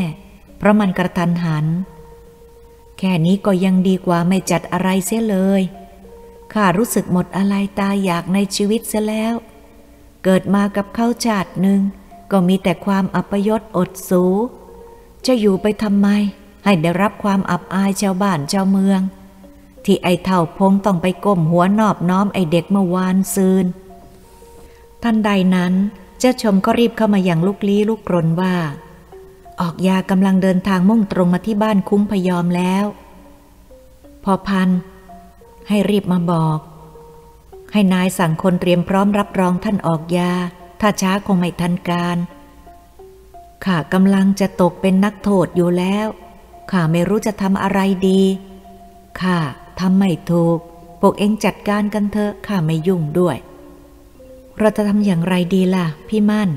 [0.58, 1.66] เพราะมันกระทันหัน
[2.98, 5.62] แค่นี้ก็ยังดีกว่าไม่จัดอะไรเสียเลย
[6.54, 9.36] ข้ารู้สึกหมดอะไรตายอยากในชีวิตเสียแล้ว
[10.24, 11.82] เกิดมากับเข้าชาติหนึ่ง
[12.32, 14.24] ก็มีแต่ความอัปยศอดสู
[15.26, 16.08] จะอยู่ไปทำไม
[16.64, 19.02] ให้ได้รับความอับอายชาวบ้านชาวเมือง
[19.86, 23.66] ที่ไอเท่าพงต้องไปก้มหัวนอบน้อมไอเด็กเมื่อวานซืน
[25.04, 25.74] ทันใดนั้น
[26.20, 28.56] เจ้าชมก็รีบเข้ามาอย่างลุกลี้ลุกรนว่า
[29.62, 32.86] ออกยากำลังเดินทางมุ่งตรงมาที่บ้านคุ้งพยอมแล้ว
[34.24, 34.70] พอพัน
[35.68, 36.60] ให้รีบมาบอก
[37.74, 40.34] ให้นายสั่งคนเตรียมพร้อมรับรองท่านออกยา
[40.82, 42.18] ถ้าช้าคงไม่ทันการ
[43.66, 46.08] ข้ากำลังจะตกเป็นนักโทษอยู่แล้ว
[46.72, 48.22] ข้าไม่รู้จะทำอะไรดี
[49.22, 49.38] ข้า
[49.80, 50.58] ทำไม่ถูก
[51.02, 53.38] พวกเองจัดการกันเถอะข้าไม่ยุ่งด้วย
[54.60, 56.50] เราจะทำอย่างไรดีล่ะ พี่มั่น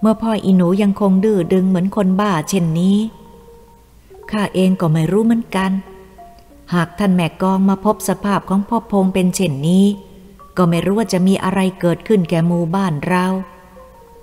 [0.00, 2.98] เมื่อพ่ออีหนูยังคงดื้อดึงเหมือนคนบ้าเช่นนี้
[4.30, 5.72] ข้าเองก็ไม่รู้เหมือนกัน
[6.74, 9.86] หากท่านแม่กองมาพบสภาพของพ่อพงเป็นเช่นนี้
[10.56, 13.26] ก็ไม่รู้ว่าจะมีอะไรเกิดขึ้นแก่หมู่บ้านเรา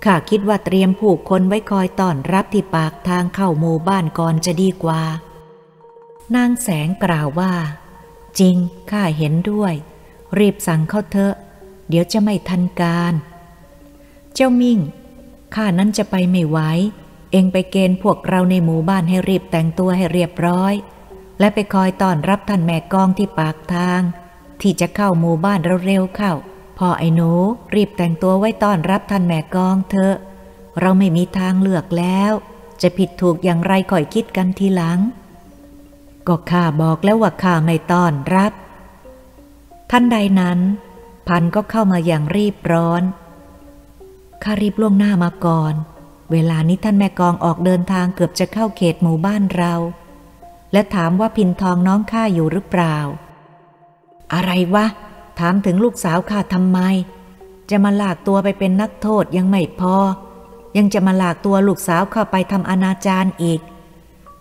[0.06, 5.02] ข้าคิดว่าเตรียมผูกคนไว้คอยต้อนรับที่ปากทางเข้าหมู่บ้านก่อนจะดีกว่า
[6.36, 7.54] นางแสงกล่าวว่า
[8.40, 8.56] จริง
[8.92, 9.74] ข้าเห็นด้วย
[10.38, 11.36] รีบสั่งเข้าเถอะ
[11.90, 13.14] เดี๋ยวจะไม่ทันการ
[14.34, 14.80] เจ้ามิ่ง
[15.56, 16.60] ข้านั้นจะไปไม่ไหว
[17.32, 20.74] เองไปเกณฑ์พวกเราในหมู่บ้านให้รีบแต่งตัวให้เรียบร้อย
[21.40, 24.02] และไปคอยต้อนรับท่านแม่กองที่ปากทาง
[24.62, 26.34] ที่จะเข้าหมู่บ้านเร็วๆเข้า
[26.78, 27.32] พอไอ้หนู
[27.76, 30.16] รีบแต่งตัวไว้ต้อนรับท่านแม่กองเถอะ
[30.80, 32.32] เราไม่มีทางเลือกแล้ว
[32.82, 35.00] จะผิดถูกอย่างไรค่อยคิดกันทีหลัง
[36.28, 38.52] ก็ข้าบอกแล้วว่าข้าไม่ต้อนรับ
[39.92, 40.60] ท่านใดนั้น
[41.28, 43.04] พันก็เข้ามาอย่างรีบร้อน
[44.44, 45.74] ข้ารีบล่วงหน้ามาก่อน
[46.32, 49.74] เวลานี้ท่านแม่กองออกเดินทางเกือบจะเข้าเขตหมู่บ้านเรา
[50.72, 52.98] และถามว่าพินทองน้องข้าอยู่หรือเปล่า
[54.34, 54.86] อะไรวะ
[55.40, 56.80] ถามถึงลูกสาวข้าทำไม
[57.70, 59.96] จะมาลากตัวไปเป็นนักโทษยังไม่พอ
[60.78, 63.62] ยังจะมาลากตัวลูกสาวเข้าไปทำอนาจารอีก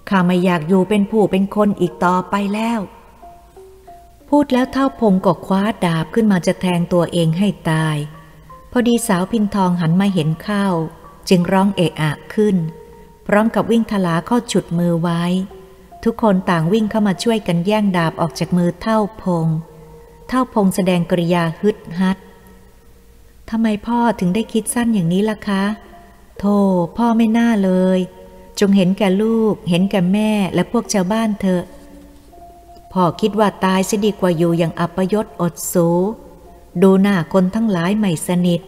[0.09, 2.81] ข้าไม่อยากอยู่เป็นผู้เป็นคนอีกต่อไปแล้ว
[4.37, 7.97] พูดแล้วเท่าพงก็คว้าดาบขึ้นมาจะแทงตัวเองให้ตาย
[8.71, 10.67] พอดีสาวพินทองหันมาเห็นเข้า
[11.29, 12.57] จึงร้องเอะอะขึ้น
[13.27, 15.23] พร้อมกับวิ่งทลาเข้าฉุดมือไว้
[16.05, 19.47] ทุกคนต่างวิ่งเข้ามาช่วยกันแย่งดาบออกจากมือเท่าพง
[20.29, 22.19] เท่าพงแสดงกริยาฮึดฮัด
[23.51, 25.65] ทำไมพ่อถึงได้คิดสั้นอย่างนี้ล่ะคะ
[26.39, 26.57] โธ่
[26.97, 27.99] พ่อไม่น่าเลย
[28.61, 31.65] จงเห็นแก่ลูก เห็นแก่แม่และพวกชาวบ้านเถอะ
[32.97, 35.89] พ่อคิดว่าตายจะดีกว่าอยู่อย่างอัปยศอดสู
[36.83, 38.61] ดูหน้าคนทั้งหลายไม่สนิท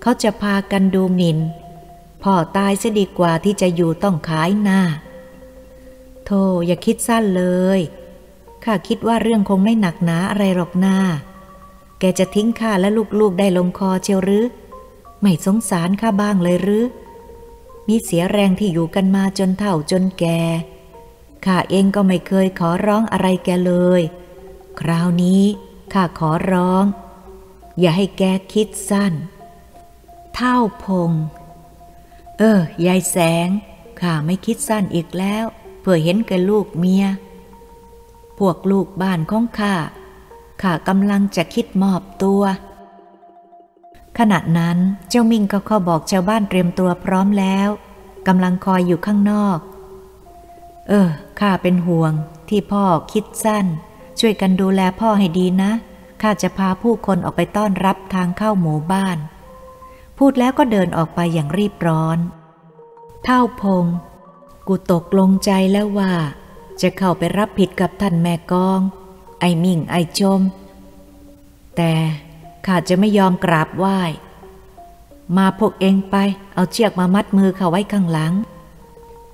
[0.00, 1.38] เขาจะพากันดูหมิน่น
[2.22, 4.80] พ่อตายจะดีกว่าที่จะอยู่ต้องขายหน้า
[6.24, 7.44] โธ่อย่าคิดสั้นเล
[7.78, 7.80] ย
[8.64, 10.98] ข้าคิดว่าเรื่องคงไม่หนักหนาอะไรหรอกหน้า
[11.98, 12.88] แกจะทิ้งข้าและ
[13.20, 14.46] ลูกๆได้ลงคอเชียวหรือ
[15.20, 16.84] ไม่สงสารข้าบ้างเลยหรือ
[17.88, 20.40] มีเสียแรงที่อยู่กันมาจนเฒ่าจนแก่
[21.44, 24.02] ข้าเองก็ไม่เคยขอร้องอะไรแกเลย
[24.80, 25.42] คราวนี้
[25.92, 26.84] ข้าขอร้อง
[27.80, 29.12] อย่าให้แกคิดสั้น
[30.34, 31.12] เท่าพง
[32.38, 33.48] เออ ยายแสง
[34.00, 35.44] ข้าไม่คิดสั้นอีกแล้ว
[35.80, 37.06] เพื่อเห็นแกลูกเมีย
[38.38, 39.74] พวกลูกบ้านของข้า
[40.62, 42.42] ข้ากำลังจะคิดมอบตัว
[44.18, 44.78] ขณะนั้น
[45.08, 47.68] เจ้ามิงก็เข้าบอกชาวบ้านเตรียมตัวพร้อมแล้ว
[48.26, 49.58] กำลังคอยอยู่ข้างนอก
[50.88, 51.08] เออ
[51.40, 52.12] ข้าเป็นห่วง
[52.48, 53.66] ที่พ่อคิดสั้น
[54.20, 55.72] ช่วยกันดูแลพ่อให้ดีนะ
[56.22, 59.18] ข้าจะพาผู้คนออกไปต้อนรับทางเข้าหมู่บ้าน
[60.18, 62.18] พูดแล้วก็เดินออกไปอย่างรีบร้อน
[63.24, 63.84] เท่าพง
[64.68, 66.12] กูตกลงใจแล้วว่า
[66.80, 68.80] จะเข้าไปรับผิดกับท่านแม่กอง
[69.40, 70.40] ไอ้มิ่งไอ้ชม
[71.76, 71.92] แต่
[72.66, 74.00] ข้าจะไม่ยอมกราบไหว้
[75.36, 76.16] มาพวกเองไป
[76.54, 78.32] เอาเชือกมามัดมือเขาไว้ข้างหลัง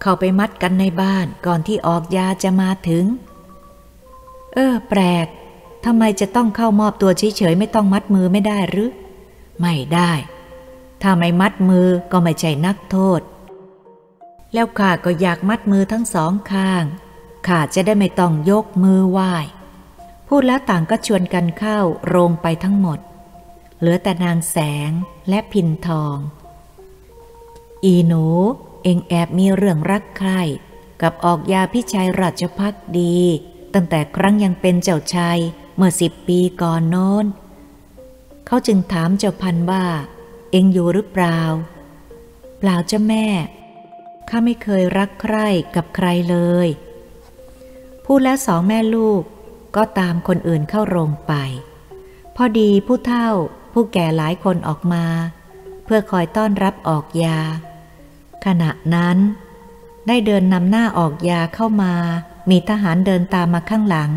[0.01, 3.05] เข้าไปมัดกันในบ้านก่อนที่ออกยาจะมาถึง
[4.55, 5.27] เออ แปลก
[5.85, 8.91] ทำไมจะต้องเข้ามอบตัวเฉยๆไม่ต้องมัดมือไม่ได้หรือ
[9.61, 10.13] ไม่ได้
[11.03, 13.21] ถ้าไม่มัดมือก็ไม่ใช่นักโทษ
[14.53, 16.85] แล้วข้าก็อยากมัดมือทั้งสองข้าง
[17.47, 19.35] ข้าจะได้ไม่ต้องยกมือไหว้
[20.29, 22.99] พูดแล้วต่างก็ชวนกันเข้าโรงไปทั้งหมด
[23.79, 24.57] เหลือแต่นางแส
[24.89, 24.91] ง
[25.29, 26.17] และพินทอง
[27.85, 28.27] อีหนู
[28.83, 30.31] เองแอบมีเรื่องรักใคร
[31.03, 33.19] กับออกยาพิชัยราชพักดี
[33.75, 35.39] ตั้งแต่ครั้งยังเป็นเจ้าชาย
[35.77, 37.27] เมื่อสิบปีก่อนโน้น
[38.47, 39.85] เขาจึงถามเจ้าพันว่า
[40.51, 41.41] เองอยู่หรือเปล่า
[42.59, 43.27] เปล่าเจ้าแม่
[44.29, 45.37] ข้าไม่เคยรักใคร
[45.75, 46.69] กับใครเลย
[48.05, 49.23] พูดแล้วสองแม่ลูก
[49.77, 51.33] ก็ตามคนอื่นเข้าโรงไป
[52.37, 53.29] พอดีผู้เฒ่า
[53.73, 55.05] ผู้แก่หลายคนออกมา
[55.85, 57.41] เพื่อคอยต้อนรับออกยา
[58.47, 59.17] ขณะนั้น
[60.07, 61.95] ได้เดินนำหน้าออกยาเข้ามา
[62.51, 64.11] มีทหารเดินตามมาข้างหลัง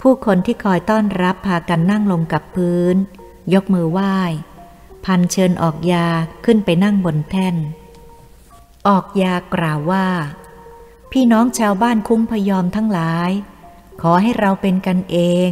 [0.00, 2.96] ผู้คนที่คอยต้อนรับพากันนั่งลงกับพื้น
[3.54, 4.16] ยกมือไหว้
[5.04, 6.06] พันเชิญออกยา
[6.44, 7.56] ขึ้นไปนั่งบนแท่น
[8.88, 10.06] ออกยากล่าวว่า
[11.12, 13.30] พี่น้องชาวบ้านคุ้งพยอมทั้งหลาย
[14.02, 15.50] ขอให้เราเป็นกันเอง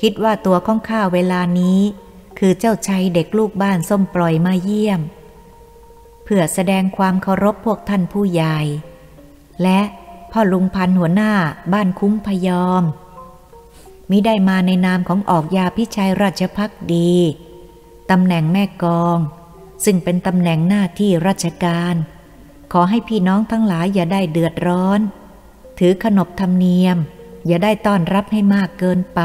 [0.00, 1.80] คิดว่าตัวข้องข้าเวลานี้
[2.38, 5.00] คือเจ้าชายเด็กลูกบ้านส้มปล่อยมาเยี่ยม
[6.34, 8.58] พื่อแสดงความเคารพพวกท่านผู้ใหญ่
[9.62, 9.80] และ
[10.32, 11.32] พ่อลุงพันหัวหน้า
[11.72, 12.82] บ้านคุ้งพยอม
[14.10, 17.14] มิได้มาในนามของออกยาพิชัยราชพักดี
[18.10, 19.18] ตำแหน่งแม่กอง
[19.84, 21.94] ซึ่งเป็นตำแหน่งหน้าที่ราชการ
[22.72, 25.00] ขอให้พี่น้องทั้งหลายอย่าได้เดือดร้อน
[25.78, 26.96] ถือขนบธรรมเนียม
[27.46, 29.20] อย่าได้ต้อนรับให้มากเกินไป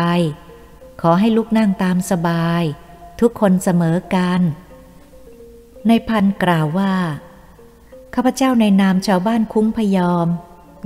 [1.02, 2.64] ขอให้ลุกนั่งตามสบาย
[3.20, 4.42] ทุกคนเสมอกัน
[5.88, 6.94] ในพันกล่าวว่า
[8.14, 10.28] ข้าพเจ้าในนามชาวบ้านคุ้งพยอม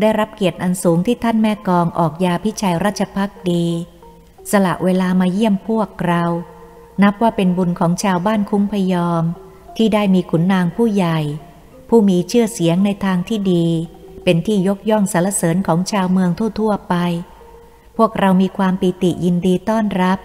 [0.01, 3.65] ได้รับเกียรติอันสูงที่ท่านแม่กองออกยาพิชัยราชพักดี
[4.51, 6.23] สละเวลามาเยี่ยมพวกเรา
[7.03, 9.23] นับว่าเป็นบุญของชาวบ้านคุ้งพยอม
[9.77, 11.19] ที่ได้มีขุนนางผู้ใหญ่
[11.89, 13.65] ผู้มีเชื่อเสียงในทางที่ดี
[14.23, 16.95] เป็นที่ยกย่องสรรเสริญของชาวเมืองทั่วๆไป
[17.97, 20.19] พวกเรามีความปีติยินดีต้อนรับ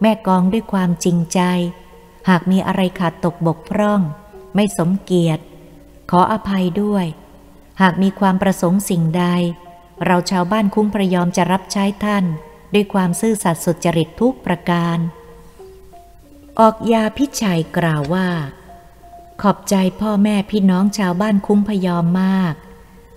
[0.00, 1.40] แม่กองด้วยความจริงใจ
[2.28, 4.00] หากมีอะไรขาดตกบกพร่อง
[4.54, 5.42] ไม่สมเกียรติ
[6.10, 7.06] ขออภัยด้วย
[7.80, 9.24] หากมีความประสงค์สิ่งใด
[10.06, 12.24] เราชาวบ้านคุ้งประยอมจะรับใช้ท่าน
[12.74, 14.98] ด้วยความซื่อสัตย์สุจริตทุกประการ
[16.60, 18.28] ออกยาพิชัยกล่าวว่า
[19.42, 22.54] ขอบใจพ่อแม่พี่น้องชาวบ้านคุ้งพยอมมาก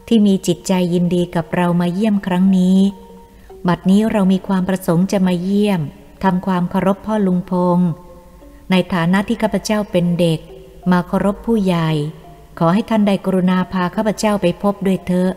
[0.07, 2.79] ที่มีจิตใจยินดีกับเรามาเยี่ยมครั้งนี้
[3.67, 5.81] บัดนี้เรามีความประสงค์จะมาเยี่ยม
[6.23, 7.89] ทำความเคารพพ่อลุงพงษ์
[8.71, 10.39] ในฐานะที่ข้าพเจ้าเป็นเด็ก
[10.91, 11.89] มาเคารพผู้ใหญ่
[12.59, 15.31] ขอให้ท่านได้กรุณาพาข้าพเจ้าไปพบด้วยเถอะ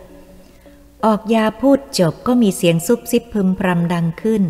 [1.07, 4.43] ออกยาพูดจบก็มีเสียงซุบซิบพึมพรำดังขึ้น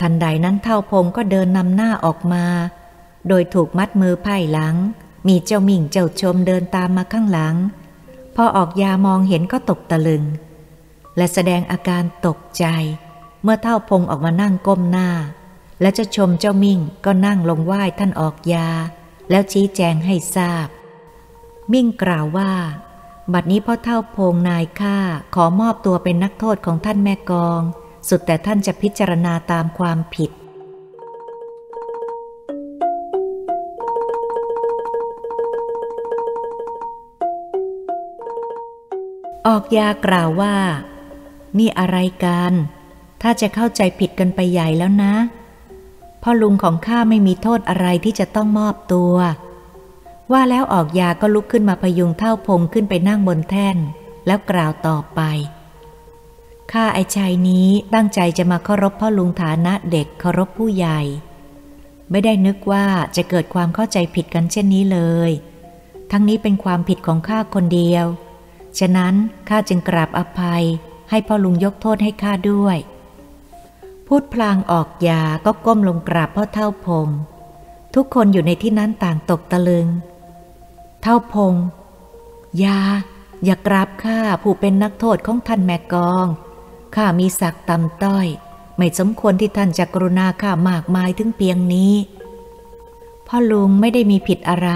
[0.00, 2.44] ทันใดนั้นเท่าพงก็เดินนำหน้าออกมา
[3.28, 4.76] โดยถูกมัดมือไพ่หลัง
[5.28, 7.56] มีเจ้ามิ่งเจ้าชมเดินตามมาข้างหลัง
[8.36, 10.24] พอออกยามองเห็นก็ตกตะลึง
[11.16, 12.64] และแสดงอาการตกใจ
[13.42, 15.08] เมื่อเท่าพงออกมานั่งก้มหน้า
[15.80, 18.68] และเจ้าชมเจ้ามิ่งก็นั่งลงไหว้ท่านออกยา
[19.30, 20.68] แล้วชี้แจงให้ทราบ
[21.72, 22.52] มิ่งกล่าวว่า
[23.32, 24.98] บัดนี้พ่อเท่าพงนายข้า
[25.34, 27.62] ขอมอบตัวเป็นนักโทษของท่านแม่กอง
[28.08, 30.30] สุดแต่ท่านจะพิจารณาตามความผิด
[39.46, 40.56] ออกยากล่าวว่า
[41.58, 42.52] นี่อะไรกัน
[43.22, 45.14] ถ้าจะเข้าใจผิดกันไปใหญ่แล้วนะ
[46.26, 49.14] พ่อลุงของข้าไม่มีโทษอะไรที่จะต้องมอบตัว
[50.32, 53.76] ว่าแล้วออกยาก็ลุกขึ้นมาพยุงเท่าพงขึ้นไปนั่งบนแท่น
[54.26, 55.20] แล้วกล่าวต่อไป
[56.72, 61.00] ข้าไอชายนี้ตั้งใจจะมาเคารพพ่อลุงฐานะเด็กเคารพผู้ใหญ่
[62.10, 65.30] ไม่ได้นึกว่าจะเกิดความเข้าใจผิดกันเช่นนี้เลย
[66.10, 68.06] ทั้งนี้เป็นความผิดของข้าคนเดียว
[68.78, 69.14] ฉะนั้น
[69.48, 70.64] ข้าจึงกราบอภัย
[71.10, 72.78] ให้พ่อลุงยกโทษให้ข้าด้วย
[74.08, 77.08] พูดพลางออกยาก็ก้มลงกราบพ่อเท่าพง
[77.94, 79.88] ทุกคนอยู่ในที่นั้นต่างตกตะลึง
[81.02, 81.54] เท่าพง
[82.64, 82.80] ยา
[83.44, 86.26] อย่ากราบข้าผู้เป็นนักโทษของท่านแม่กอง
[86.94, 88.26] ข้ามีศักดิ์ต่ำต้อย
[88.76, 91.94] ไม่สมควรที่ท่านจะกรุณาข้ามากมายถึงเพียงนี้
[93.26, 94.70] พ่อลุงไม่ได้มีผิดอะไร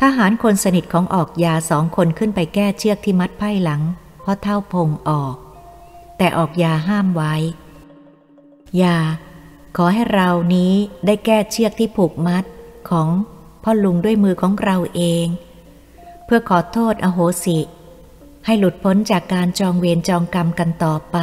[0.00, 3.82] ทหารคนสนิทของออกยาสองคนขึ้นไปแก้เชือกที่มัดไพ่หลัง
[4.24, 5.36] พราะเท่าพงออก
[6.18, 7.34] แต่ออกยาห้ามไว้
[8.82, 8.98] ยา
[9.76, 10.72] ขอให้เรานี้
[11.06, 12.44] ได้แก้เชือกที่ผูกมัด
[12.90, 13.08] ของ
[13.62, 15.26] พ่อลุงด้วยมือของเราเอง
[16.24, 17.58] เพื่อขอโทษอโหสิ
[18.44, 21.18] ให้หลุดพ้นจากการจองเวรจองกรรมกันต่อไป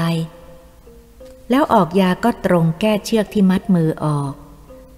[1.50, 4.34] แล้วออกยาก็ตรงแก้เชือกที่มัดมือออก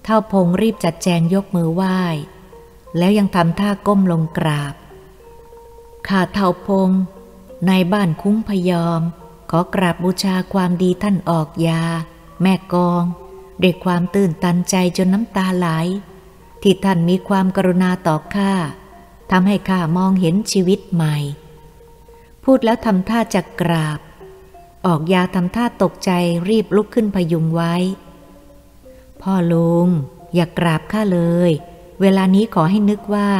[0.03, 1.99] เท่าพงรีบจัดแจงยกมือไหว้
[2.97, 4.75] แล้วยังทำท่าก้มลงกราบ
[6.07, 6.89] ข้าเท่าพง
[7.67, 9.01] ในบ้านคุ้งพยอม
[9.49, 11.83] ขอกราบบูชาความดีท่านออกยา
[12.41, 13.03] แม่กอง
[13.61, 15.67] ด้วยความตื่นตันใจจนน้ำตาไหล
[16.61, 18.53] ที่ท่านมีความกรุณาต่อข้า
[19.31, 21.17] ทำให้ข้ามองเห็นชีวิตใหม่
[22.43, 23.99] พูดแล้วทำท่าจะกราบ
[24.85, 26.11] ออกยาทำท่าตกใจ
[26.49, 27.75] รีบลุกขึ้นพยุงไว้
[29.21, 29.87] พ่อลุง
[30.35, 31.51] อย่ากกราบข้าเลย
[32.01, 33.31] เวลานี้ขอให้นึกว่า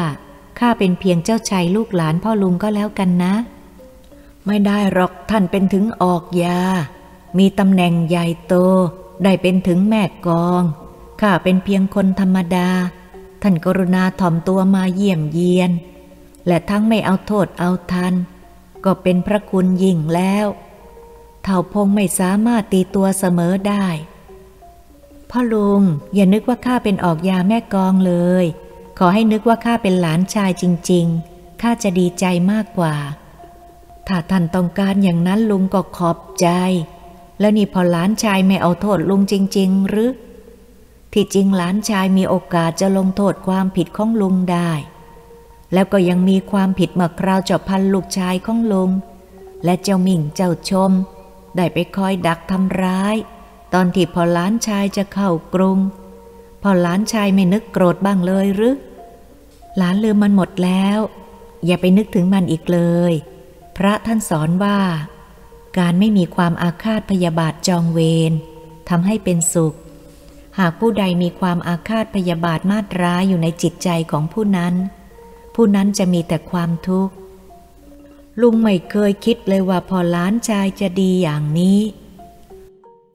[0.60, 3.34] ข้าเป็นเพียงเจ้าชายลูกหลานพ่อลุงก็แล้วกันนะ
[4.46, 6.62] ไม่ได้หรอกท่านเป็นถึงออกยา
[7.38, 8.56] มีตำแหน่งใหญ่โต
[9.24, 10.64] ได้เป็นถึงแม่กอง
[11.22, 12.70] ข้าเป็นเพียงคนธรรมดา
[13.42, 15.72] ท่านกรุณาถ่อมตัวมาเยี่ยมเยียน
[16.48, 18.14] และทั้งไม่เอาโทษเอาทัน
[18.86, 20.48] ก็เป็นพระคุณยิ่งแล้ว
[21.44, 23.86] เท่าพงไม่สามารถตีตัวเสมอได้
[25.30, 25.82] พ่อลุง
[26.14, 28.46] อย่านึกว่าข้าเป็นออกยาแม่กองเลย
[28.98, 32.96] ขอให้นึกว่าข้าเป็นหลานชายจริง ๆ ข้าจะดีใจมากกว่า
[34.08, 36.48] ถ้าท่านต้องการอย่างนั้นลุงก็ขอบใจ
[37.40, 40.12] แล้วนี่พอหลานชายไม่เอาโทษลุงจริง ๆ หรือ
[41.14, 44.72] ที่จริงหลานชายมีโอกาสจะลงโทษความผิดของลุงได้
[45.74, 48.92] แล้วก็ยังมีความผิดเมื่อคราวเจ้าพันลูกชายของลุง
[49.66, 50.92] และเจ้ามิ่งเจ้าชม
[51.56, 53.16] ได้ไปคอยดักทำร้าย
[53.74, 55.80] ตอนที่พอหลานชายจะเข้ากรุง
[56.62, 58.76] พอหลานชายไม่นึกโกรธบ้างเลยหรือ
[59.78, 61.00] หลานลืมมันหมดแล้ว
[61.66, 62.82] อย่าไปนึกถึงมันอีกเล
[63.12, 63.14] ย
[63.78, 64.80] พระท่านสอนว่า
[65.78, 68.00] การไม่มีความอาฆาตพยาบาทจองเว
[68.30, 68.32] ร
[68.90, 69.76] ทำให้เป็นสุข
[70.60, 74.74] หากผู้ใดมีความอาฆาตพยาบาทมาตร้ายอยู่ในจิตใจของผู้นั้น
[75.56, 77.14] ผู้นั้นจะมีแต่ความทุกข์
[78.42, 81.80] ลุงไม่เคยคิดเลยว่าพอล้านชายจะดีอย่างนี้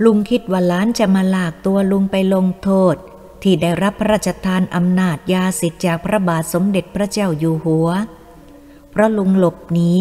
[0.04, 2.94] ลุงคิดว่าล้านจะมาหลากตัวลุงไปลงโทษ
[3.42, 7.88] ที่ได้รับพระราชทานอำนาจยาสิทธิจากพระบาทสมเด็จพระเจ้าอยู่หัว
[8.90, 9.92] เพราะลุงหลบหนี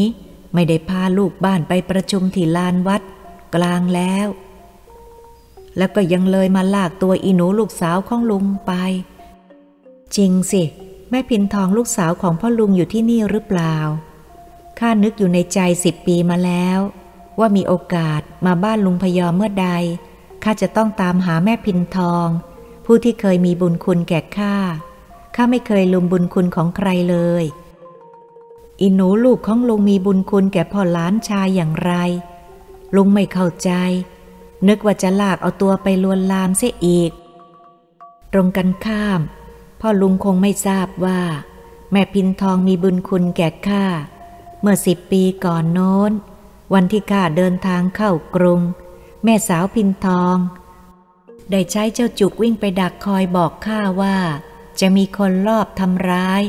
[0.54, 3.02] ไม่ได้พาลูกบ้านไปประชุมที่ลานวัด
[3.56, 4.28] กลางแล้ว
[5.78, 8.72] แล้วก็ยังเลยมาลากตัวอีหนูลูกสาวของลุงไป
[10.16, 10.64] จริงสิ
[11.10, 13.76] แม่พินทองลูกสาวของพ่อลุงอยู่ที่นี่หรือเปล่า
[14.80, 16.80] ข้านึกอยู่ในใจสิบปีมาแล้ว
[17.40, 19.70] ว่ามีโอกาสมาบ้านลุงพยอมเมื่อใด
[20.44, 22.28] ข้าจะต้องตามหาแม่พินทอง
[22.86, 24.56] ผู้ที่เคยมีบุญคุณแก่ข้า
[25.36, 27.44] ข้าไม่เคยลืมบุญคุณของใครเลย
[28.82, 31.94] อินหนูลูกของลุงมีบุญคุณแก่พ่อล้านชายอย่างไร
[32.96, 33.72] ลุงไม่เข้าใจ
[34.68, 37.12] นึกว่าจะลากเอาตัวไปลวนลามเสียอีก
[38.32, 39.22] ตรงกันข้าม
[39.82, 41.22] พ่อลุงคงไม่ทราบว่า
[41.92, 43.86] แม่พินทองมีบุญคุณแก่ข้า
[44.62, 46.12] เมื่อสิบปีก่อนโน้น
[46.74, 48.62] วันที่ข้าเดินทางเข้ากรุง
[49.24, 50.38] แม่สาวพินทอง
[51.52, 54.18] ได้ใช้เจ้าจุกวิ่งไปดักคอยบอกข้าว่า
[54.80, 56.42] จะมีคนลอบทำร้าย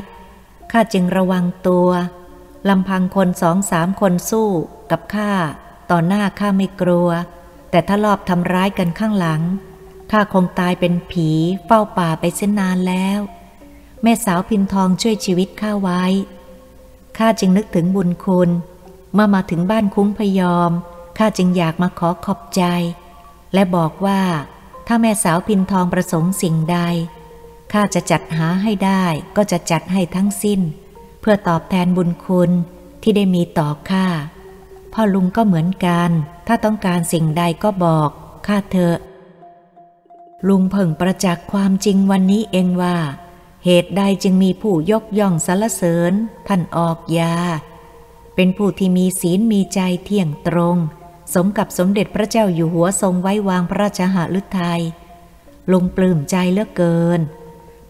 [0.73, 1.89] ข้าจึงระวังตัว
[2.69, 4.49] ลำพังคนสองสามคนสู้
[4.91, 5.33] กับข้า
[5.91, 7.09] ต่อหน้าข้าไม่กลัว
[7.71, 9.43] แต่ถ้ารอบทำร้ายกันข้างหลัง
[10.11, 11.29] ข้าคงตายเป็นผี
[11.67, 13.21] เฝ้าป่าไปเส้นนานแล้ว
[14.03, 16.03] แม่สาวพินทองช่วยชีวิตข้าไว้
[17.19, 18.51] ข้าจึงนึกถึงบุญคุณ
[19.15, 20.71] เมื่อมาถึงบ้านคุ้งพยอม
[21.19, 22.63] ข้าจึงอยากมาขอขอบใจ
[23.55, 24.21] และบอกว่า
[24.87, 26.79] ถ้าแม่สาวพินทองประสงค์สิ่งใด
[27.73, 29.05] ข้าจะจัดหาให้ได้
[29.37, 30.61] ก็จะจัดให้ทั้งสิ้น
[31.31, 32.51] พื่อตอบแทนบุญคุณ
[33.03, 34.07] ที่ได้มีต่อข้า
[34.93, 36.11] พ่อลุงก็เหมือนกัน
[36.47, 38.11] ถ้าต้องการสิ่งใดก็บอก
[38.47, 38.99] ข้าเถอะ
[40.49, 42.97] ลุงเพิ่งประจักษ์ความจริงวันนี้เองว่า
[43.65, 46.13] เหตุใดจึงมีผู้ยกย่องสรรเสริญ
[46.49, 47.37] ท่านออกยา
[48.35, 50.77] เป็นผู้ที่มีศีลมีใจเที่ยงตรง
[51.35, 54.83] สมกับสมเด็จพระเจ้าอยู่หัวทรงไว้วางพระราชหฤทัย
[55.71, 57.21] ลุงปลื้มใจเหลือเกิน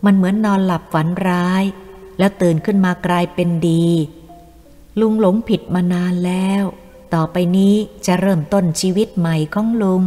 [0.04, 1.64] มันเหมือนนอนหลับฝันร้าย
[2.18, 3.86] แล้วตื่นขึ้นมากลายเป็นดี
[5.00, 6.62] ลุงหลงผิดมานานแล้ว
[7.14, 7.74] ต่อไปนี้
[8.06, 10.02] จะเริ่มต้นชีวิตใหม่ของลุง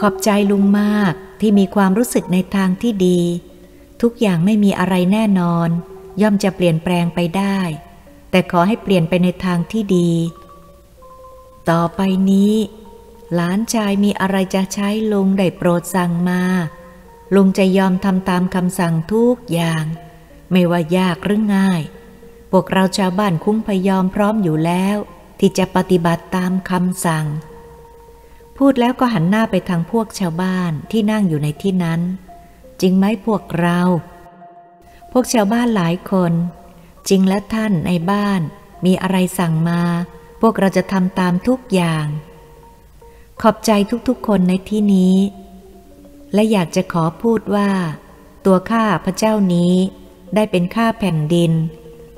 [0.00, 3.20] ขอบใจลุงมากที่มีความรู้สึกในทางที่ดี
[4.02, 5.68] ทุกอย่างไม่มีอะไรแน่นอน
[6.22, 7.58] ย่อมจะเปลี่ยนแปลงไปได้
[8.30, 10.10] แต่ขอให้เปลี่ยนไปในทางที่ดี
[11.70, 12.00] ต่อไป
[12.30, 12.54] นี้
[13.34, 16.42] หลานชายมีอะไรจะใช้ลุงได้โปรดสั่งมา
[17.34, 19.84] ลุงจะยอมทำตามคำสั่งทุกอย่าง
[20.52, 21.82] ไม่ว่ายากหรือง่าย
[22.50, 24.96] พวกเราชาวบ้านคุ้งพยอมพร้อมอยู่แล้ว
[25.38, 27.26] ที่จะปฏิบัติตามคำสั่ง
[28.56, 32.00] พูดแล้วก็หันหน้าไปทางพวกชาวบ้านที่นั่งอยู่ในที่นั้น
[32.80, 33.80] จริงไหมพวกเรา
[35.12, 36.32] พวกชาวบ้านหลายคน
[37.08, 38.40] จริงและท่านในบ้าน
[38.84, 39.82] มีอะไรสั่งมา
[40.40, 42.06] พวกเราจะทำตามทุกอย่าง
[43.40, 43.70] ขอบใจ
[44.08, 45.16] ทุกๆคนในที่นี้
[46.34, 47.70] และอยากจะขอพูดว่า
[48.46, 49.74] ตัวข้าพระเจ้านี้
[50.34, 51.52] ได้เป็นข้าแผ่นดิน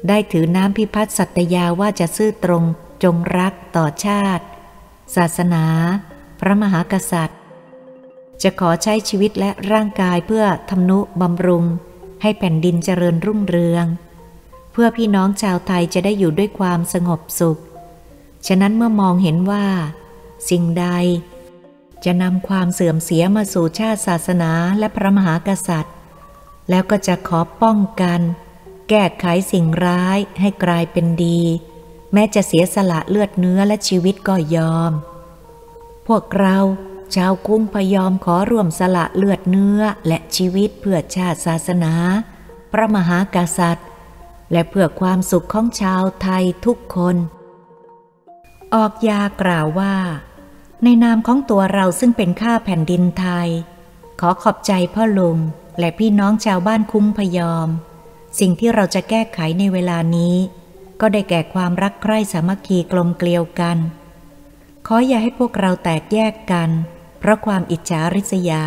[0.08, 2.64] ได้ถือน้ำพิพัฒน์สัตยาว่าจะซื่อตรง
[3.04, 4.44] จงรักต่อชาติ
[5.16, 5.64] ศาสนา
[6.40, 7.40] พระมหากษัตริย์
[8.42, 11.64] จะขอใช้ชีวิตและร่างกายเพื่อทำนุบำรุง
[12.22, 13.86] ให้แผ่นดินเจริญรุ่งเรือง
[14.72, 17.60] เพื่อพี่น้องชาวไทยจะได้อยู่ด้วยความสงบสุข
[18.46, 19.66] ฉะนั้นเมื่อมองเห็นว่า
[20.50, 20.86] สิ่งใด
[22.04, 25.94] จะนำความเสื่อมเสียมาสู่ชาติศาสนาและพระมหากษัตริย์
[26.70, 28.20] แล้วก็จะขอป้องกัน
[28.88, 31.40] แก้ไขสิ่งร้ายให้กลายเป็นดี
[32.12, 34.92] แม้จะเสียสละเลือดเนื้อและชีวิตก็ยอม
[36.06, 36.58] พวกเรา
[37.14, 41.94] ชาวกุ้งพยอมขอร่วมสละเลือดเนื้อและชีวิตเพื่อชาติศาสนา
[42.72, 43.88] พระมหากษัตริย์
[44.52, 47.16] และเพื่อความสุขของชาวไทยทุกคน
[48.74, 49.94] ออกยากล่าวว่า
[50.84, 53.48] ในนามของตัวเราซึ่งเป็นข้าแผ่นดินไทย
[54.20, 55.38] ขอขอบใจพ่อลุง
[55.78, 57.68] และพี่น้องชาวบ้านคุ้มพยอม
[58.38, 60.36] สิ่งที่เราจะแก้ไขในเวลานี้
[61.00, 63.78] ก็ได้แก่ความรักใคร่สามัคคีกลมเกลียวกัน
[64.86, 66.70] ขออย่าให้พวกเราแตกแยกกัน
[67.18, 68.64] เพราะความอิจฉาริษยา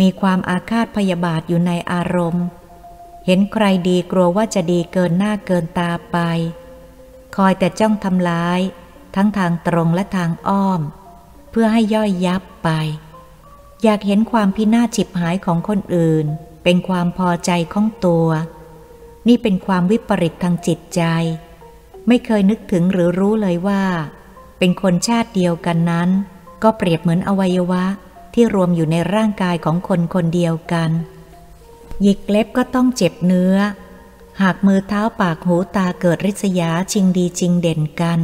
[0.00, 2.46] มีความอาฆาตพยาบาทอยู่ในอารมณ์
[3.26, 6.16] เห็นใครดีกลัวว่าจะดีเกินหน้าเกินตาไป
[7.36, 8.60] คอยแต่จ้องทำร้าย
[9.14, 10.82] ทั้งทางตรงและทางอ้อม
[11.50, 12.68] เพื่อให้ย่อยยับไป
[13.82, 16.26] อยากเห็นความพินาศฉิบหายของคนอื่น
[16.64, 18.28] เป็นความพอใจของตัว
[19.28, 21.02] นี่เป็นความวิปริตทางจิตใจ
[22.08, 23.82] ไม่เคยนึกถึงหรือรู้เลยว่า
[24.58, 26.08] เป็นคนชาติเดียวกันนั้น
[26.62, 27.84] ก็เปรียบเหมือนอวัยวะ
[28.34, 30.90] ที่รวมอยู่ในร่างกายของคนคนเดียวกัน
[32.02, 33.54] หยิกเล็บก็ต้องเจ็บเนื้อ
[34.42, 38.20] หากมือเท้าปากหูตาเกิดริษยาจริงดีจริงเด่นกัน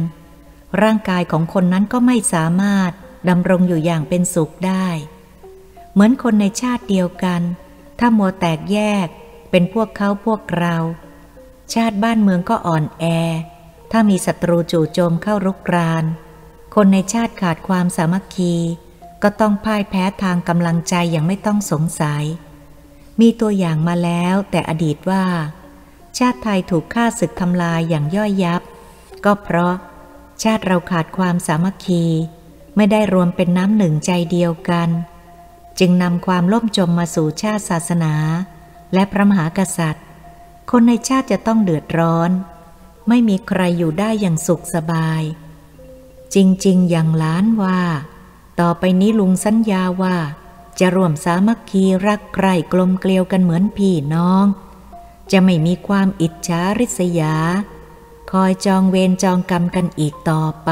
[0.81, 2.91] ร่างกายของคนนั้นก็ไม่สามารถ
[3.29, 4.87] ดำรงอยู่อย่างเป็นสุขได้
[5.93, 7.41] เหมือนคนในชาติเดียวกัน
[7.99, 9.07] ถ้ามัวแตกแยก
[9.51, 10.75] เป็นพวกเขาพวกเรา
[11.73, 13.05] ชาติบ้านเมืองก็อ่อนแอ
[13.91, 16.05] ถ้ามีศัตรูจู่โจมเข้ารุกราน
[16.75, 18.55] คนในชาติขาดความสามัคคี
[19.23, 22.23] ก็ต้องพ่ายแพ้ทางกำลังใจอย่างไม่ต้องสงสัย
[23.21, 25.25] มีตัวอย่างมาแล้วแต่อดีตว่า
[26.17, 28.61] ชาติไทยถูกฆ่าศึกทำลายอย่างย่อยยับ
[29.25, 29.75] ก็เพราะ
[30.43, 32.05] ชาติเราขาดความสามัคคี
[32.77, 34.89] ไม่ได้รวมเป็นน้ำหนึ่งใจเดียวกัน
[35.79, 38.13] จึงนำความล่มจมมาสู่ชาติศาสนา
[38.93, 40.05] และพระมหากษัตริย์
[40.71, 42.31] คนในชาติจะต้องเดือดร้อน
[43.07, 45.21] ไม่มีใครอยู่ได้อย่างสุขสบาย
[46.33, 47.81] จริงๆ อย่างล้านว่า
[48.59, 50.17] ต่อไปนี้ลุงสัญญาว่า
[50.79, 54.45] จะร่วมสามัคคีรักใคร่กลมเกลียวกันเหมือนพี่น้อง
[55.31, 57.35] จะไม่มีความอิจฉาริษยา
[58.31, 60.71] คอยจองเวรจองกรรมกันอีกต่อไป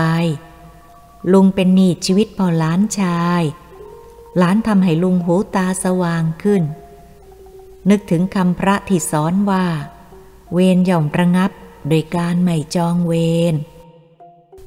[1.33, 3.43] ลุงเป็นหนี้ชีวิตพอหล้านชาย
[4.37, 6.63] หลานทำให้ลุงหูตาสว่างขึ้น
[7.89, 9.65] นึกถึงคำพระที่สอนว่า
[10.53, 11.51] เวรย่อมระงับ
[11.89, 13.13] โดยการไม่จองเว
[13.53, 13.55] ร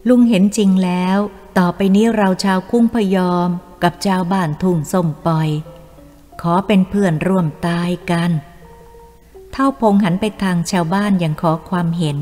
[0.08, 1.18] ลุงเห็นจริงแล้ว
[1.58, 3.48] ต่อไปนี้เราชาวคุ้งพยอม
[3.82, 5.48] กับชาวบ้านทุ่งส้มปล่อย
[6.40, 8.30] ขอเป็นเพื่อนร่วมตายกัน
[9.52, 12.18] เท่าพงหันไปทางชาวบ้านอย่างขอความเห็น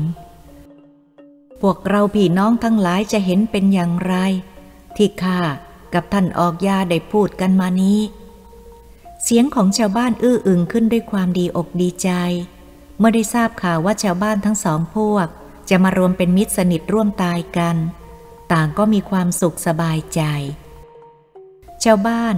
[1.61, 4.15] พวกเราพี่น้องทั้งหลายจะเห็นเป็นอย่างไร
[4.95, 5.39] ที่ข้า
[5.93, 7.99] กับท่านออกยาได้พูดกันมานี้
[9.23, 12.09] เสียงของชาวบ้านอื้ออึงขึ้นด้วยความดีอกดีใจ
[12.97, 15.27] เมื่อได้ทราบข่าวว่าชาวบ้านทั้งสองพวก
[15.69, 17.75] จะมารวมเป็นมิตรสนิทร่วมตายกัน
[18.51, 20.21] ต่างก็มีความสุขสบายใจ
[21.83, 22.35] ชาวบ้าน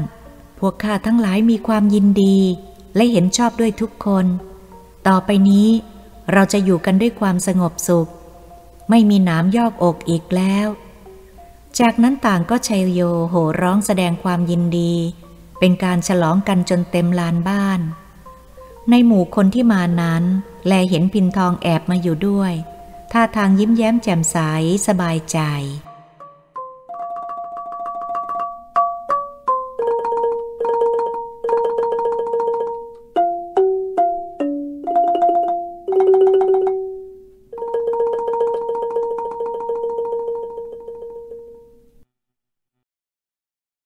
[0.60, 2.38] พวกข้าทั้งหลายมีความยินดี
[2.96, 4.26] และเห็นชอบด้วยทุกคน
[5.08, 5.68] ต่อไปนี้
[6.34, 8.10] เราจะอยู่กันด้วยความสงบสุข
[8.90, 10.68] ไม่มีหนามยอกอกอีกแล้ว
[11.80, 14.94] จากนั้นต่างก็ชัยโยโห่ร้องแสดงความยินดี
[15.60, 17.80] เป็นการฉลองกันจนเต็มลานบ้าน
[18.90, 20.24] ในหมู่คนที่มานั้น
[20.68, 22.54] แลเห็นพินทองแอบมาอยู่ด้วย
[23.12, 24.38] ท่าทางยิ้มแย้มแจ่มใส
[24.88, 25.40] สบายใจ